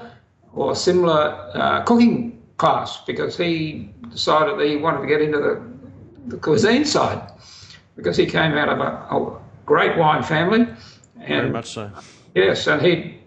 [0.53, 5.61] or similar uh, cooking class because he decided that he wanted to get into the,
[6.27, 7.31] the cuisine side
[7.95, 10.67] because he came out of a, a great wine family.
[11.19, 11.91] And, Very much so.
[12.35, 13.19] Yes, and he'd,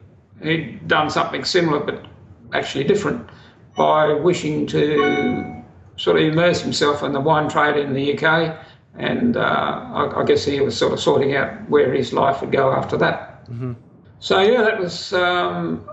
[0.43, 2.07] he'd done something similar but
[2.53, 3.29] actually different
[3.77, 5.63] by wishing to
[5.97, 8.57] sort of immerse himself in the wine trade in the UK,
[8.97, 12.51] and uh, I, I, guess he was sort of sorting out where his life would
[12.51, 13.47] go after that.
[13.49, 13.75] Mm-hmm.
[14.19, 15.89] So yeah, that was um,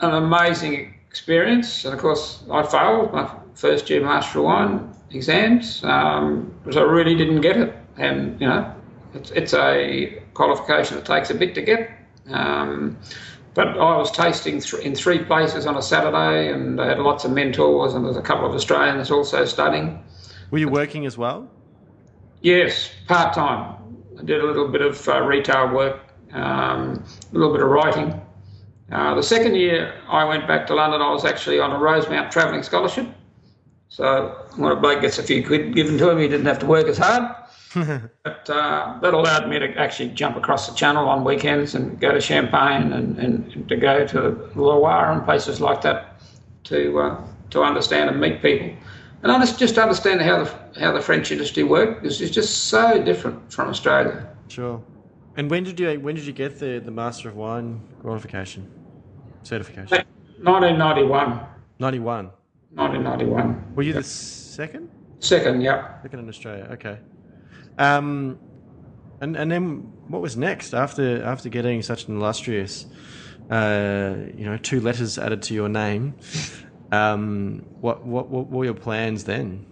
[0.00, 1.84] an amazing experience.
[1.84, 6.82] And of course, I failed my first year Master of Wine exams um, because I
[6.82, 7.72] really didn't get it.
[7.96, 8.74] And, you know,
[9.14, 11.88] it's, it's a qualification that takes a bit to get.
[12.30, 12.98] Um,
[13.54, 17.24] but I was tasting th- in three places on a Saturday, and I had lots
[17.24, 20.02] of mentors, and there's a couple of Australians also studying.
[20.50, 21.48] Were you working as well?
[22.42, 23.76] Yes, part time.
[24.18, 26.00] I did a little bit of uh, retail work,
[26.32, 28.20] um, a little bit of writing.
[28.92, 32.30] Uh, the second year I went back to London, I was actually on a Rosemount
[32.30, 33.06] travelling scholarship.
[33.88, 36.66] So when a bloke gets a few quid given to him, he didn't have to
[36.66, 37.34] work as hard.
[37.74, 42.12] but uh, that allowed me to actually jump across the channel on weekends and go
[42.12, 46.20] to Champagne and, and to go to Loire and places like that
[46.64, 48.70] to uh, to understand and meet people
[49.24, 52.02] and just understand how the how the French industry worked.
[52.02, 54.28] because it's just so different from Australia.
[54.48, 54.82] Sure.
[55.36, 58.70] And when did you when did you get the, the Master of Wine qualification
[59.42, 60.04] certification?
[60.42, 61.40] 1991.
[61.78, 62.30] 91.
[62.74, 63.74] 1991.
[63.74, 64.90] Were you the second?
[65.18, 66.00] Second, yeah.
[66.02, 66.68] Second in Australia.
[66.72, 66.98] Okay.
[67.78, 68.38] Um,
[69.20, 72.86] and and then what was next after after getting such an illustrious,
[73.50, 76.14] uh, you know, two letters added to your name?
[76.92, 79.66] Um, what, what what were your plans then?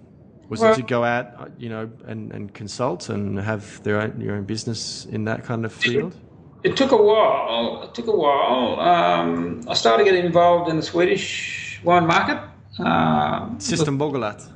[0.48, 4.00] Was Well- it to go out, uh, you know, and, and consult and have their
[4.00, 6.14] own your own business in that kind of field?
[6.62, 7.82] It took a while.
[7.84, 8.78] It took a while.
[8.80, 12.38] Um, I started getting involved in the Swedish wine market.
[12.78, 14.48] Um, Systembolaget.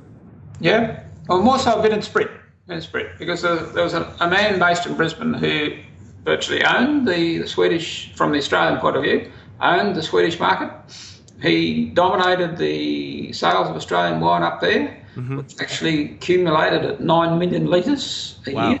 [0.59, 2.29] Yeah, well, more so Vin and Sprit,
[2.67, 5.77] Vin and Sprit, because there, there was a, a man based in Brisbane who
[6.23, 10.71] virtually owned the, the Swedish, from the Australian point of view, owned the Swedish market.
[11.41, 17.65] He dominated the sales of Australian wine up there, which actually accumulated at nine million
[17.67, 18.69] litres a Wow.
[18.69, 18.79] year.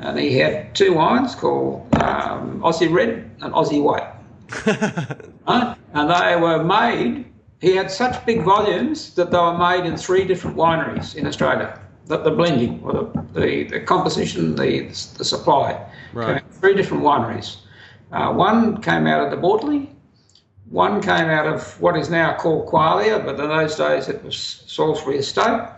[0.00, 4.08] And he had two wines called um, Aussie Red and Aussie White.
[5.46, 5.76] Right?
[5.94, 7.26] And they were made,
[7.60, 11.78] he had such big volumes that they were made in three different wineries in Australia.
[12.06, 14.86] The, the blending, or the, the, the composition, the,
[15.18, 15.78] the supply.
[16.12, 16.42] Right.
[16.60, 17.56] Three different wineries.
[18.12, 19.88] Uh, one came out of De Bortoli,
[20.72, 24.64] one came out of what is now called Qualia, but in those days it was
[24.66, 25.68] Salisbury Estate.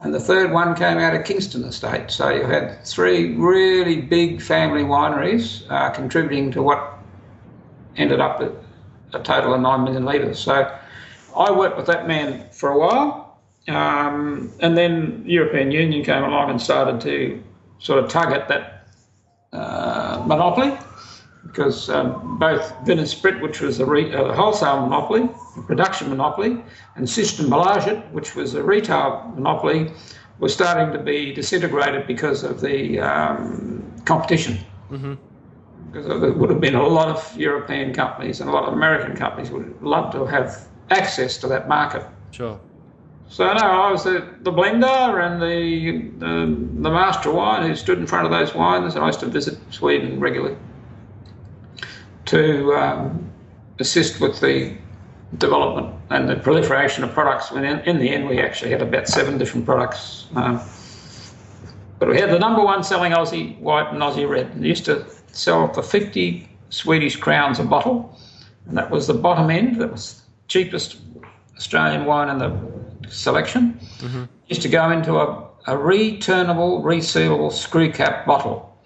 [0.00, 2.10] And the third one came out of Kingston Estate.
[2.10, 6.98] So you had three really big family wineries uh, contributing to what
[7.96, 8.52] ended up at
[9.12, 10.40] a total of 9 million litres.
[10.40, 10.76] So
[11.36, 13.38] I worked with that man for a while.
[13.68, 17.40] Um, and then the European Union came along and started to
[17.78, 18.88] sort of tug at that
[19.52, 20.76] uh, monopoly
[21.46, 26.62] because um, both Vin Sprit, which was a, re- a wholesale monopoly, a production monopoly,
[26.96, 27.50] and System
[28.12, 29.92] which was a retail monopoly,
[30.38, 34.58] were starting to be disintegrated because of the um, competition
[35.92, 39.16] because there would have been a lot of European companies and a lot of American
[39.16, 42.04] companies would love to have access to that market.
[42.30, 42.58] Sure.
[43.28, 47.98] So no, I was the, the blender and the, the the master wine who stood
[47.98, 50.56] in front of those wines, and I used to visit Sweden regularly
[52.30, 53.28] to um,
[53.80, 54.76] assist with the
[55.38, 57.50] development and the proliferation of products.
[57.50, 60.26] When in, in the end, we actually had about seven different products.
[60.36, 60.60] Um,
[61.98, 64.60] but we had the number one selling Aussie white and Aussie red.
[64.60, 68.16] We used to sell for 50 Swedish crowns a bottle,
[68.66, 69.80] and that was the bottom end.
[69.80, 70.98] That was cheapest
[71.56, 73.80] Australian wine in the selection.
[74.46, 78.78] Used to go into a, a returnable, resealable screw cap bottle.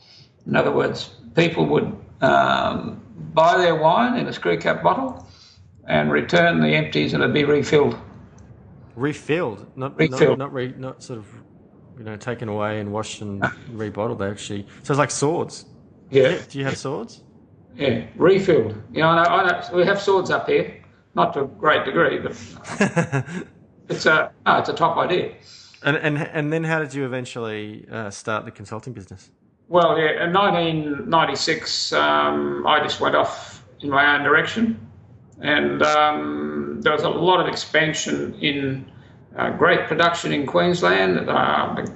[0.46, 5.26] In other words, people would um, buy their wine in a screw cap bottle
[5.86, 7.98] and return the empties, and it'd be refilled.
[8.96, 10.38] Refilled, not Refilled.
[10.38, 11.26] not not, re, not sort of
[11.98, 14.18] you know taken away and washed and rebottled.
[14.18, 15.66] They actually so it's like swords.
[16.10, 17.22] Yeah, Do you have swords?
[17.76, 18.80] yeah, refilled.
[18.92, 20.80] You know, I know, I know we have swords up here,
[21.16, 22.32] not to a great degree, but
[23.88, 25.34] it's a no, it's a top idea.
[25.82, 29.30] And and and then how did you eventually uh, start the consulting business?
[29.68, 34.78] Well, yeah, in 1996, um, I just went off in my own direction,
[35.40, 38.84] and um, there was a lot of expansion in
[39.36, 41.30] uh, grape production in Queensland.
[41.30, 41.92] Uh, the,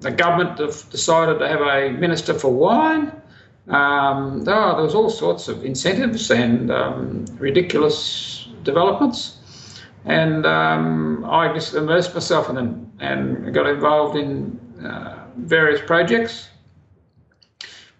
[0.00, 0.56] the government
[0.90, 3.12] decided to have a minister for wine.
[3.68, 9.38] Um, there, there was all sorts of incentives and um, ridiculous developments.
[10.04, 16.48] And um, I just immersed myself in them and got involved in uh, various projects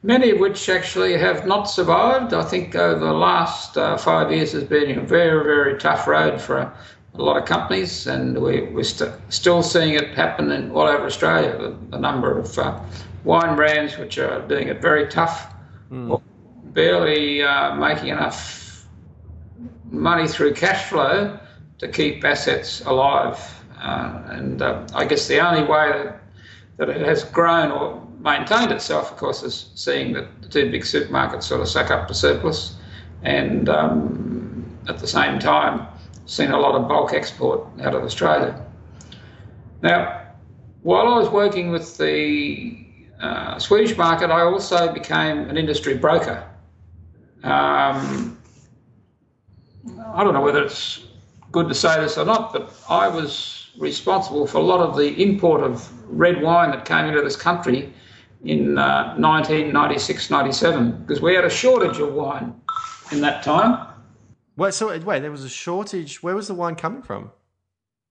[0.04, 2.34] many of which actually have not survived.
[2.34, 6.40] I think over the last uh, five years has been a very, very tough road
[6.40, 6.72] for a,
[7.14, 11.06] a lot of companies, and we, we're st- still seeing it happen in all over
[11.06, 11.56] Australia.
[11.56, 12.78] The, the number of uh,
[13.24, 15.54] wine brands which are doing it very tough,
[16.10, 16.20] or
[16.64, 18.86] barely uh, making enough
[19.90, 21.38] money through cash flow
[21.78, 23.38] to keep assets alive.
[23.80, 26.20] Uh, and uh, I guess the only way that,
[26.76, 30.82] that it has grown or maintained itself, of course, is seeing that the two big
[30.82, 32.76] supermarkets sort of suck up the surplus
[33.22, 35.86] and um, at the same time
[36.26, 38.58] seen a lot of bulk export out of Australia.
[39.82, 40.22] Now,
[40.82, 42.86] while I was working with the
[43.20, 46.48] uh, Swedish market, I also became an industry broker.
[47.42, 48.38] Um,
[50.14, 51.06] I don't know whether it's
[51.52, 55.22] good to say this or not, but I was responsible for a lot of the
[55.22, 57.92] import of red wine that came into this country
[58.44, 62.54] in uh, 1996 97 because we had a shortage of wine
[63.12, 63.88] in that time.
[64.56, 66.22] Wait, so wait, there was a shortage.
[66.22, 67.30] Where was the wine coming from?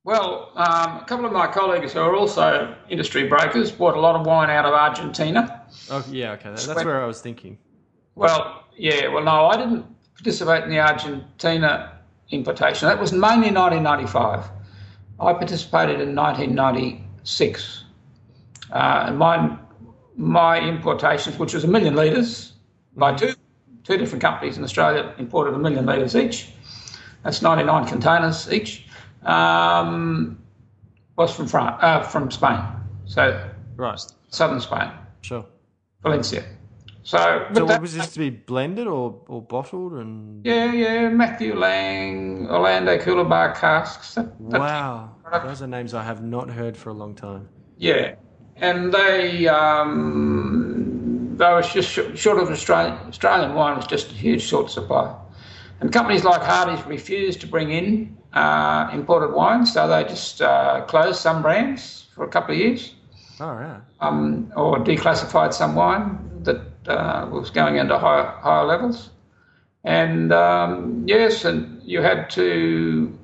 [0.05, 4.19] Well, um, a couple of my colleagues who are also industry brokers bought a lot
[4.19, 5.61] of wine out of Argentina.
[5.89, 6.49] Oh, yeah, okay.
[6.49, 7.57] That's where I was thinking.
[8.15, 11.99] Well, yeah, well, no, I didn't participate in the Argentina
[12.31, 12.89] importation.
[12.89, 14.49] That was mainly 1995.
[15.21, 17.83] I participated in 1996.
[18.71, 19.57] Uh, and my,
[20.15, 22.53] my importations, which was a million litres
[22.95, 23.33] by two,
[23.83, 26.49] two different companies in Australia, imported a million litres each.
[27.23, 28.85] That's 99 containers each
[29.23, 30.37] um,
[31.15, 32.59] was from France, uh, from Spain.
[33.05, 33.99] So right,
[34.29, 34.91] southern Spain.
[35.21, 35.45] Sure.
[36.01, 36.43] Valencia.
[37.05, 40.45] So, so that, was this to be blended or, or bottled and?
[40.45, 41.09] Yeah, yeah.
[41.09, 44.13] Matthew Lang, Orlando Coolabah casks.
[44.15, 47.49] That, wow, those are names I have not heard for a long time.
[47.77, 48.15] Yeah,
[48.57, 54.41] and they um, they was just short of Australian Australian wine was just a huge
[54.41, 55.15] short supply,
[55.79, 60.81] and companies like Hardy's refused to bring in uh, imported wine, so they just uh,
[60.87, 62.95] closed some brands for a couple of years.
[63.39, 63.81] Oh, right.
[63.99, 69.09] Um, or declassified some wine that uh, was going into higher, higher levels.
[69.83, 73.17] And um, yes, and you had to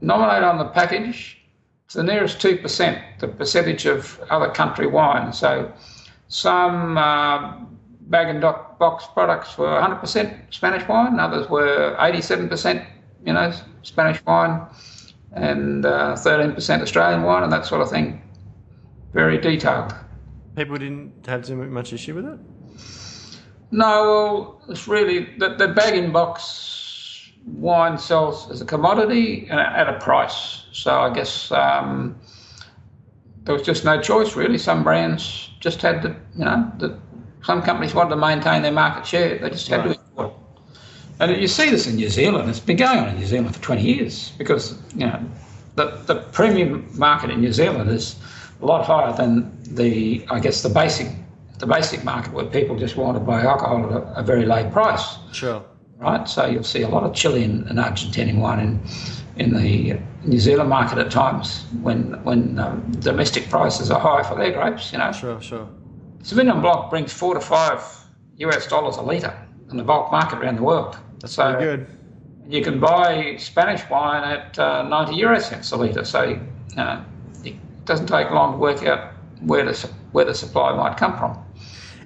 [0.00, 1.39] nominate on the package
[1.90, 5.32] to the nearest 2%, the percentage of other country wine.
[5.32, 5.72] So
[6.28, 7.56] some uh,
[8.02, 12.86] bag and box products were 100% Spanish wine, others were 87%
[13.24, 14.66] you know, Spanish wine
[15.32, 18.22] and uh, 13% Australian wine and that sort of thing.
[19.12, 19.94] Very detailed.
[20.56, 22.38] People didn't have too much issue with it?
[23.72, 29.88] No, well, it's really the, the bag in box wine sells as a commodity at
[29.88, 30.59] a price.
[30.72, 32.18] So I guess um,
[33.44, 34.58] there was just no choice really.
[34.58, 36.98] Some brands just had to, you know, the,
[37.42, 39.38] some companies wanted to maintain their market share.
[39.38, 39.94] They just had right.
[39.94, 40.00] to
[41.20, 42.48] and you see this in New Zealand.
[42.48, 45.22] It's been going on in New Zealand for 20 years because you know
[45.76, 48.16] the, the premium market in New Zealand is
[48.62, 51.08] a lot higher than the I guess the basic
[51.58, 54.68] the basic market where people just want to buy alcohol at a, a very low
[54.70, 55.18] price.
[55.32, 55.62] Sure.
[55.98, 56.26] Right.
[56.26, 58.80] So you'll see a lot of Chilean and Argentinian wine in
[59.36, 64.36] in the New Zealand market at times when when um, domestic prices are high for
[64.36, 64.92] their grapes.
[64.92, 65.12] You know.
[65.12, 65.40] Sure.
[65.40, 65.68] Sure.
[66.22, 67.82] Sauvignon Blanc brings four to five
[68.36, 69.34] US dollars a litre
[69.70, 70.98] in the bulk market around the world.
[71.20, 71.86] That's so good.
[72.46, 76.04] You can buy Spanish wine at uh, 90 euro cents a litre.
[76.04, 76.38] So
[76.76, 77.04] uh,
[77.44, 77.54] it
[77.84, 81.38] doesn't take long to work out where the, where the supply might come from.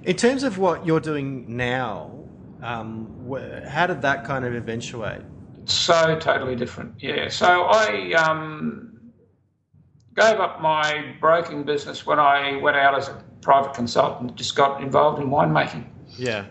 [0.03, 2.11] In terms of what you're doing now,
[2.61, 3.07] um,
[3.67, 5.21] how did that kind of eventuate?
[5.65, 7.29] So totally different, yeah.
[7.29, 8.99] So I um,
[10.15, 14.81] gave up my broking business when I went out as a private consultant, just got
[14.81, 15.85] involved in winemaking.
[16.17, 16.45] Yeah.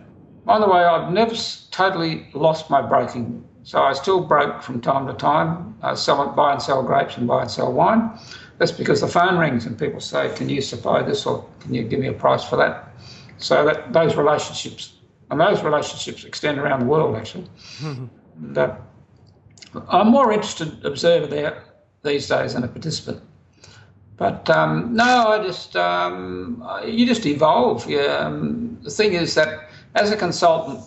[0.45, 1.35] By the way, I've never
[1.71, 3.47] totally lost my broking.
[3.62, 7.27] So I still broke from time to time, uh, sell, buy and sell grapes and
[7.27, 8.11] buy and sell wine.
[8.59, 11.83] That's because the phone rings and people say, "Can you supply this or can you
[11.83, 12.95] give me a price for that?"
[13.39, 14.93] So that those relationships
[15.31, 17.49] and those relationships extend around the world actually.
[18.57, 18.77] uh,
[19.89, 21.64] I'm more interested observer there
[22.03, 23.22] these days than a participant.
[24.16, 27.89] But um, no, I just um, you just evolve.
[27.89, 30.81] Yeah, um, the thing is that as a consultant,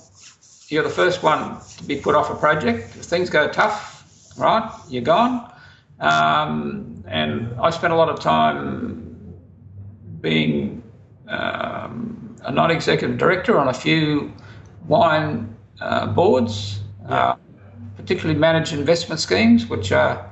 [0.69, 2.95] you're the first one to be put off a project.
[2.95, 5.51] If things go tough, right, you're gone.
[5.99, 9.33] Um, and I spent a lot of time
[10.21, 10.83] being
[11.27, 14.33] um, a non executive director on a few
[14.87, 16.79] wine uh, boards,
[18.07, 20.25] particularly managed investment schemes, which are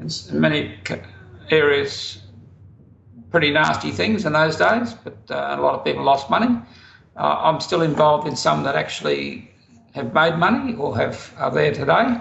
[0.00, 0.78] in many
[1.50, 2.22] areas
[3.32, 6.56] pretty nasty things in those days, but uh, a lot of people lost money.
[7.16, 9.50] Uh, I'm still involved in some that actually
[9.96, 12.16] have made money or have are there today.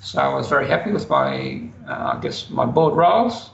[0.00, 3.50] So I was very happy with my, uh, I guess, my board roles.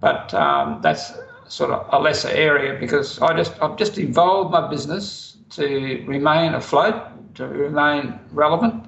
[0.00, 1.12] But um, that's
[1.48, 6.54] sort of a lesser area because I just I've just evolved my business to remain
[6.54, 6.94] afloat,
[7.34, 8.86] to remain relevant,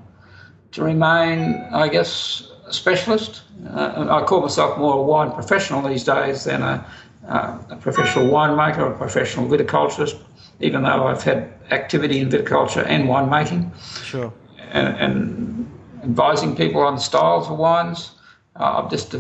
[0.75, 3.43] to remain, I guess, a specialist.
[3.71, 6.85] Uh, I call myself more a wine professional these days than a,
[7.29, 10.21] uh, a professional winemaker or a professional viticulturist,
[10.59, 13.71] even though I've had activity in viticulture and winemaking.
[14.03, 14.33] Sure.
[14.73, 15.71] And, and
[16.03, 18.11] advising people on styles of wines.
[18.59, 19.15] Uh, I've just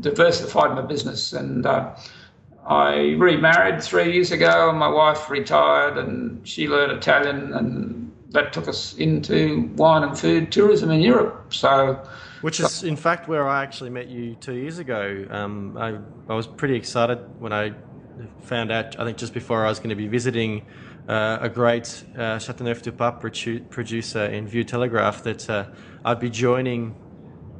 [0.00, 1.94] diversified my business and uh,
[2.66, 8.52] I remarried three years ago and my wife retired and she learned Italian and that
[8.52, 11.52] took us into wine and food tourism in Europe.
[11.52, 12.02] So,
[12.42, 15.26] which is in fact where I actually met you two years ago.
[15.30, 15.98] Um, I,
[16.28, 17.72] I was pretty excited when I
[18.42, 18.98] found out.
[19.00, 20.66] I think just before I was going to be visiting
[21.08, 23.20] uh, a great uh, Châteauneuf du Pape
[23.70, 25.66] producer in Vieux Télégraphe that uh,
[26.04, 26.94] I'd be joining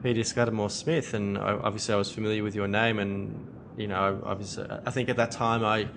[0.02, 4.66] Peter Scudamore Smith, and obviously I was familiar with your name, and you know, obviously
[4.86, 5.88] I think at that time I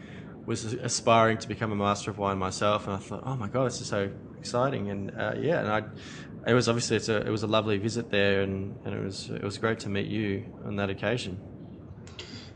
[0.46, 3.68] was aspiring to become a master of wine myself, and I thought, oh my god,
[3.68, 4.10] this is so
[4.42, 7.78] exciting, and uh, yeah, and I, it was obviously it's a, it was a lovely
[7.78, 11.39] visit there, and, and it was it was great to meet you on that occasion.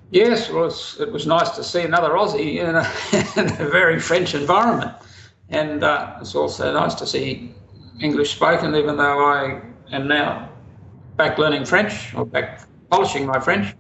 [0.10, 0.66] Yes, well,
[1.00, 2.86] it was nice to see another Aussie in a,
[3.40, 4.94] in a very French environment,
[5.50, 7.54] and uh, it's also nice to see
[8.02, 9.62] English spoken, even though I
[9.92, 10.50] am now
[11.18, 13.76] back learning French or back polishing my French.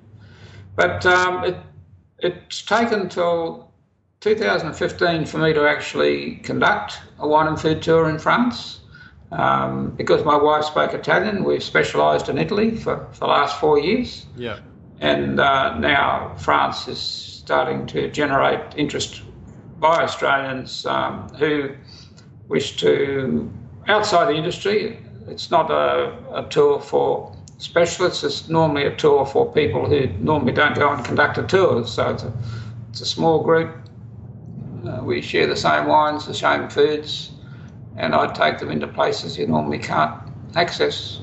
[0.75, 1.57] But um, it,
[2.19, 3.71] it's taken till
[4.25, 8.79] 2015 for me to actually conduct a wine and food tour in France.
[9.31, 13.77] Um, because my wife spoke Italian, we've specialised in Italy for, for the last four
[13.77, 14.25] years.
[14.35, 14.61] Yeah.
[14.99, 19.21] And uh, now France is starting to generate interest
[19.79, 21.75] by Australians um, who
[22.47, 23.51] wish to,
[23.87, 24.97] outside the industry,
[25.27, 30.53] it's not a, a tour for specialists, it's normally a tour for people who normally
[30.53, 31.85] don't go and conduct a tour.
[31.85, 32.33] So it's a,
[32.89, 33.84] it's a small group.
[35.05, 37.31] We share the same wines, the same foods,
[37.95, 40.19] and I take them into places you normally can't
[40.55, 41.21] access.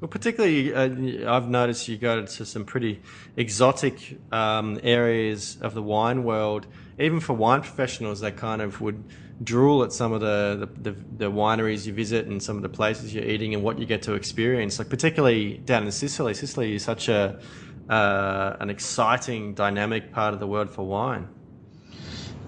[0.00, 3.00] Well, particularly, uh, I've noticed you go to some pretty
[3.36, 6.66] exotic um, areas of the wine world.
[6.98, 9.02] Even for wine professionals, they kind of would
[9.42, 12.68] drool at some of the, the, the, the, wineries you visit and some of the
[12.68, 14.78] places you're eating and what you get to experience.
[14.78, 16.34] Like particularly down in Sicily.
[16.34, 17.40] Sicily is such a
[17.88, 21.28] uh, an exciting, dynamic part of the world for wine.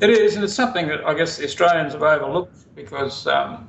[0.02, 3.68] It is, and it's something that I guess the Australians have overlooked because um,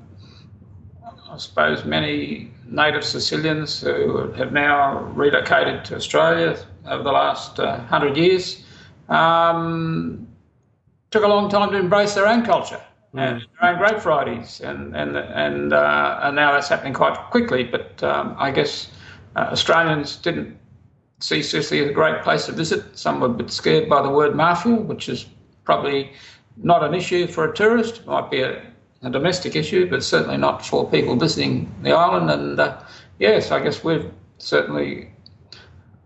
[1.30, 6.58] I suppose many native Sicilians who have now relocated to Australia
[6.88, 8.66] over the last uh, hundred years
[9.10, 10.28] um,
[11.12, 12.82] took a long time to embrace their own culture
[13.14, 13.20] mm.
[13.20, 17.64] and their own grape varieties, and and and, uh, and now that's happening quite quickly.
[17.64, 18.90] But um, I guess
[19.36, 20.58] uh, Australians didn't
[21.20, 22.98] see Sicily as a great place to visit.
[22.98, 25.28] Some were a bit scared by the word mafia, which is
[25.64, 26.12] probably
[26.58, 28.00] not an issue for a tourist.
[28.00, 28.62] It might be a
[29.04, 32.30] a domestic issue, but certainly not for people visiting the island.
[32.32, 32.82] And uh,
[33.20, 35.12] yes, I guess we've certainly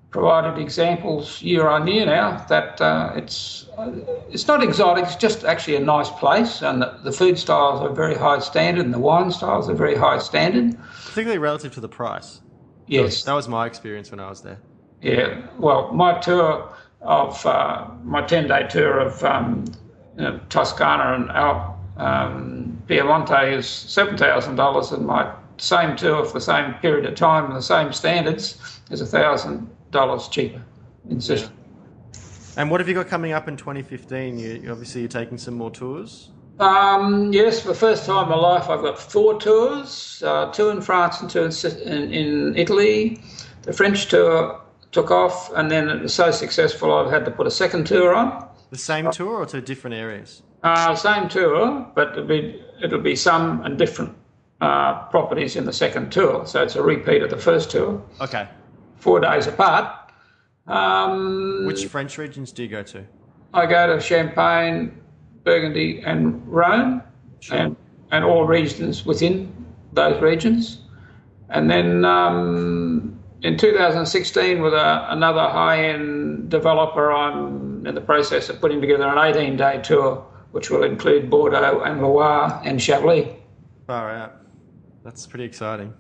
[0.09, 3.91] provided examples year on year now that uh, it's uh,
[4.31, 5.05] it's not exotic.
[5.05, 8.83] It's just actually a nice place, and the, the, food styles are very high standard,
[8.83, 10.75] and the wine styles are very high standard.
[11.05, 12.41] Particularly relative to the price.
[12.87, 14.59] Yes, that was, that was my experience when I was there.
[15.01, 19.65] Yeah, well, my tour of uh, my ten day tour of um,
[20.17, 26.41] you know, Toscana and Alp um, Piemonte is $7,000 and my same tour for the
[26.41, 30.61] same period of time and the same standards is $1,000 cheaper
[31.09, 31.51] in Sicily.
[32.55, 34.39] And what have you got coming up in 2015?
[34.39, 36.31] You, obviously, you're taking some more tours.
[36.59, 40.69] Um, yes, for the first time in my life, I've got four tours: uh, two
[40.69, 41.51] in France and two in,
[41.93, 43.21] in, in, Italy.
[43.61, 44.59] The French tour
[44.91, 48.13] took off, and then it was so successful, I've had to put a second tour
[48.15, 48.47] on.
[48.69, 50.43] The same tour, or to different areas?
[50.63, 54.15] Uh, same tour, but it'll be, it'll be some and different
[54.61, 56.45] uh, properties in the second tour.
[56.45, 58.01] So it's a repeat of the first tour.
[58.21, 58.47] Okay.
[58.97, 60.11] Four days apart.
[60.67, 63.05] Um, Which French regions do you go to?
[63.53, 64.99] I go to Champagne,
[65.43, 67.01] Burgundy, and Rhone,
[67.39, 67.57] sure.
[67.57, 67.75] and,
[68.11, 69.53] and all regions within
[69.93, 70.81] those regions.
[71.49, 78.49] And then um, in 2016, with a, another high end developer, I'm in the process
[78.49, 83.27] of putting together an 18 day tour which will include Bordeaux and Loire and Chablis.
[83.85, 84.41] Far out.
[85.03, 85.93] That's pretty exciting.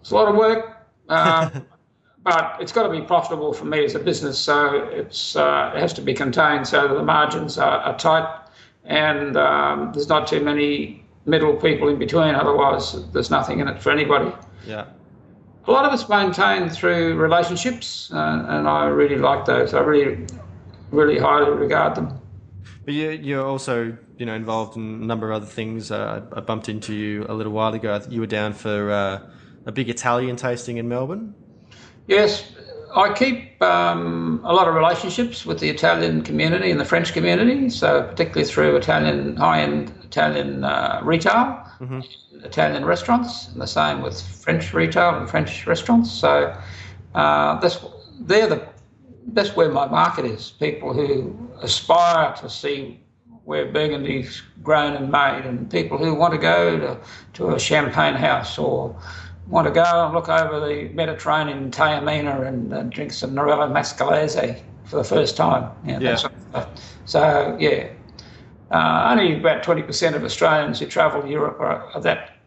[0.00, 1.50] It's a lot of work, uh,
[2.22, 4.38] but it's got to be profitable for me as a business.
[4.38, 8.48] So it's uh, it has to be contained so that the margins are, are tight
[8.84, 12.34] and um, there's not too many middle people in between.
[12.34, 14.32] Otherwise, there's nothing in it for anybody.
[14.66, 14.86] Yeah.
[15.66, 19.74] A lot of it's maintained through relationships, uh, and I really like those.
[19.74, 20.26] I really,
[20.90, 22.20] really highly regard them.
[22.84, 25.92] But you, you're also, you know, involved in a number of other things.
[25.92, 28.00] Uh, I bumped into you a little while ago.
[28.08, 29.20] You were down for uh,
[29.66, 31.32] a big Italian tasting in Melbourne.
[32.08, 32.50] Yes,
[32.94, 37.70] I keep um, a lot of relationships with the Italian community and the French community,
[37.70, 42.44] so particularly through Italian high-end Italian uh, retail, mm-hmm.
[42.44, 46.10] Italian restaurants, and the same with French retail and French restaurants.
[46.10, 46.56] So
[47.14, 47.84] uh, that's
[48.20, 48.68] they're the
[49.28, 50.50] that's where my market is.
[50.50, 53.00] People who aspire to see
[53.44, 56.98] where Burgundy's grown and made, and people who want to go to,
[57.34, 58.96] to a champagne house or
[59.48, 64.62] want to go and look over the Mediterranean Taormina and uh, drink some Nerello Mascalese
[64.84, 65.70] for the first time.
[65.84, 66.16] You know, yeah.
[66.16, 66.68] Sort of
[67.04, 67.88] so, yeah,
[68.72, 72.38] uh, only about 20% of Australians who travel to Europe are, are that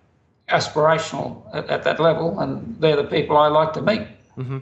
[0.49, 4.07] aspirational at, at, that level, and they're the people I like to meet.
[4.37, 4.57] Mm-hmm.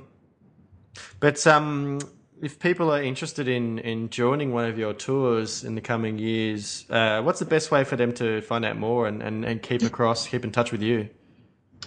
[1.19, 1.99] But um,
[2.41, 6.85] if people are interested in, in joining one of your tours in the coming years,
[6.89, 9.83] uh, what's the best way for them to find out more and, and, and keep
[9.83, 11.07] across, keep in touch with you?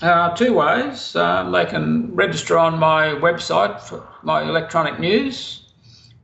[0.00, 1.14] Uh, two ways.
[1.14, 5.74] Uh, they can register on my website for my electronic news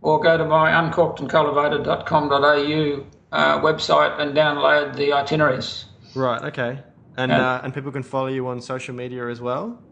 [0.00, 5.86] or go to my uncorkedandcultivated.com.au uh, website and download the itineraries.
[6.14, 6.78] Right, okay.
[7.16, 9.82] And, uh, and people can follow you on social media as well?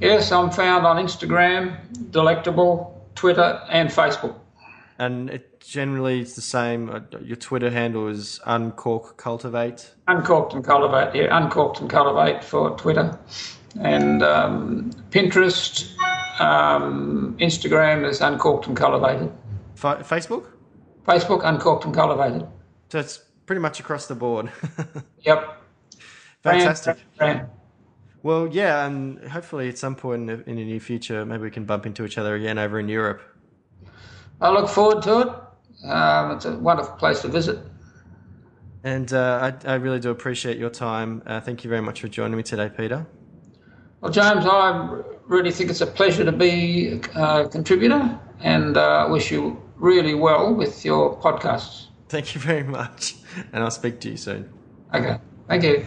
[0.00, 1.76] Yes, I'm found on Instagram,
[2.10, 4.38] Delectable, Twitter, and Facebook.
[4.98, 6.90] And it generally it's the same.
[6.90, 9.92] Uh, your Twitter handle is uncork cultivate.
[10.08, 13.18] Uncorked and cultivate, yeah, uncorked and cultivate for Twitter,
[13.80, 15.90] and um, Pinterest,
[16.40, 19.32] um, Instagram is uncorked and cultivated.
[19.76, 20.46] F- Facebook.
[21.06, 22.46] Facebook uncorked and cultivated.
[22.92, 24.52] So it's pretty much across the board.
[25.22, 25.62] yep.
[26.42, 26.98] Fantastic.
[27.16, 27.50] Brand, brand.
[28.22, 31.50] Well, yeah, and hopefully at some point in the, in the near future, maybe we
[31.50, 33.22] can bump into each other again over in Europe.
[34.42, 35.88] I look forward to it.
[35.88, 37.60] Um, it's a wonderful place to visit.
[38.84, 41.22] And uh, I, I, really do appreciate your time.
[41.24, 43.06] Uh, thank you very much for joining me today, Peter.
[44.02, 49.30] Well, James, I really think it's a pleasure to be a contributor and uh, wish
[49.30, 51.86] you really well with your podcasts.
[52.12, 53.14] Thank you very much.
[53.54, 54.52] And I'll speak to you soon.
[54.92, 55.16] Okay.
[55.48, 55.82] Thank you.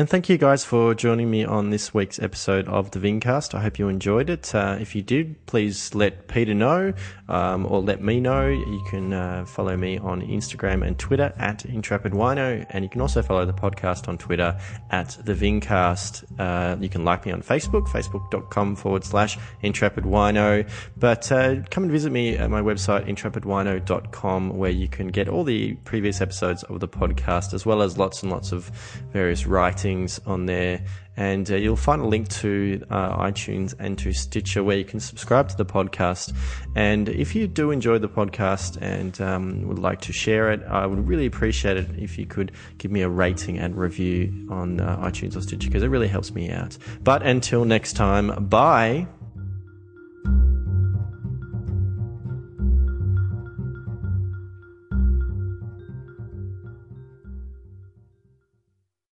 [0.00, 3.52] And thank you guys for joining me on this week's episode of the Vincast.
[3.52, 4.54] I hope you enjoyed it.
[4.54, 6.94] Uh, if you did, please let Peter know
[7.28, 8.48] um, or let me know.
[8.48, 13.02] You can uh, follow me on Instagram and Twitter at Intrepid Wino, and you can
[13.02, 14.58] also follow the podcast on Twitter
[14.90, 16.24] at the Vincast.
[16.40, 20.66] Uh, you can like me on Facebook, facebook.com forward slash Intrepid Wino.
[20.96, 25.44] But uh, come and visit me at my website, intrepidwino.com, where you can get all
[25.44, 28.70] the previous episodes of the podcast, as well as lots and lots of
[29.12, 29.89] various writing
[30.26, 30.84] on there,
[31.16, 35.00] and uh, you'll find a link to uh, iTunes and to Stitcher where you can
[35.00, 36.34] subscribe to the podcast.
[36.74, 40.86] And if you do enjoy the podcast and um, would like to share it, I
[40.86, 44.98] would really appreciate it if you could give me a rating and review on uh,
[44.98, 46.78] iTunes or Stitcher because it really helps me out.
[47.02, 49.06] But until next time, bye.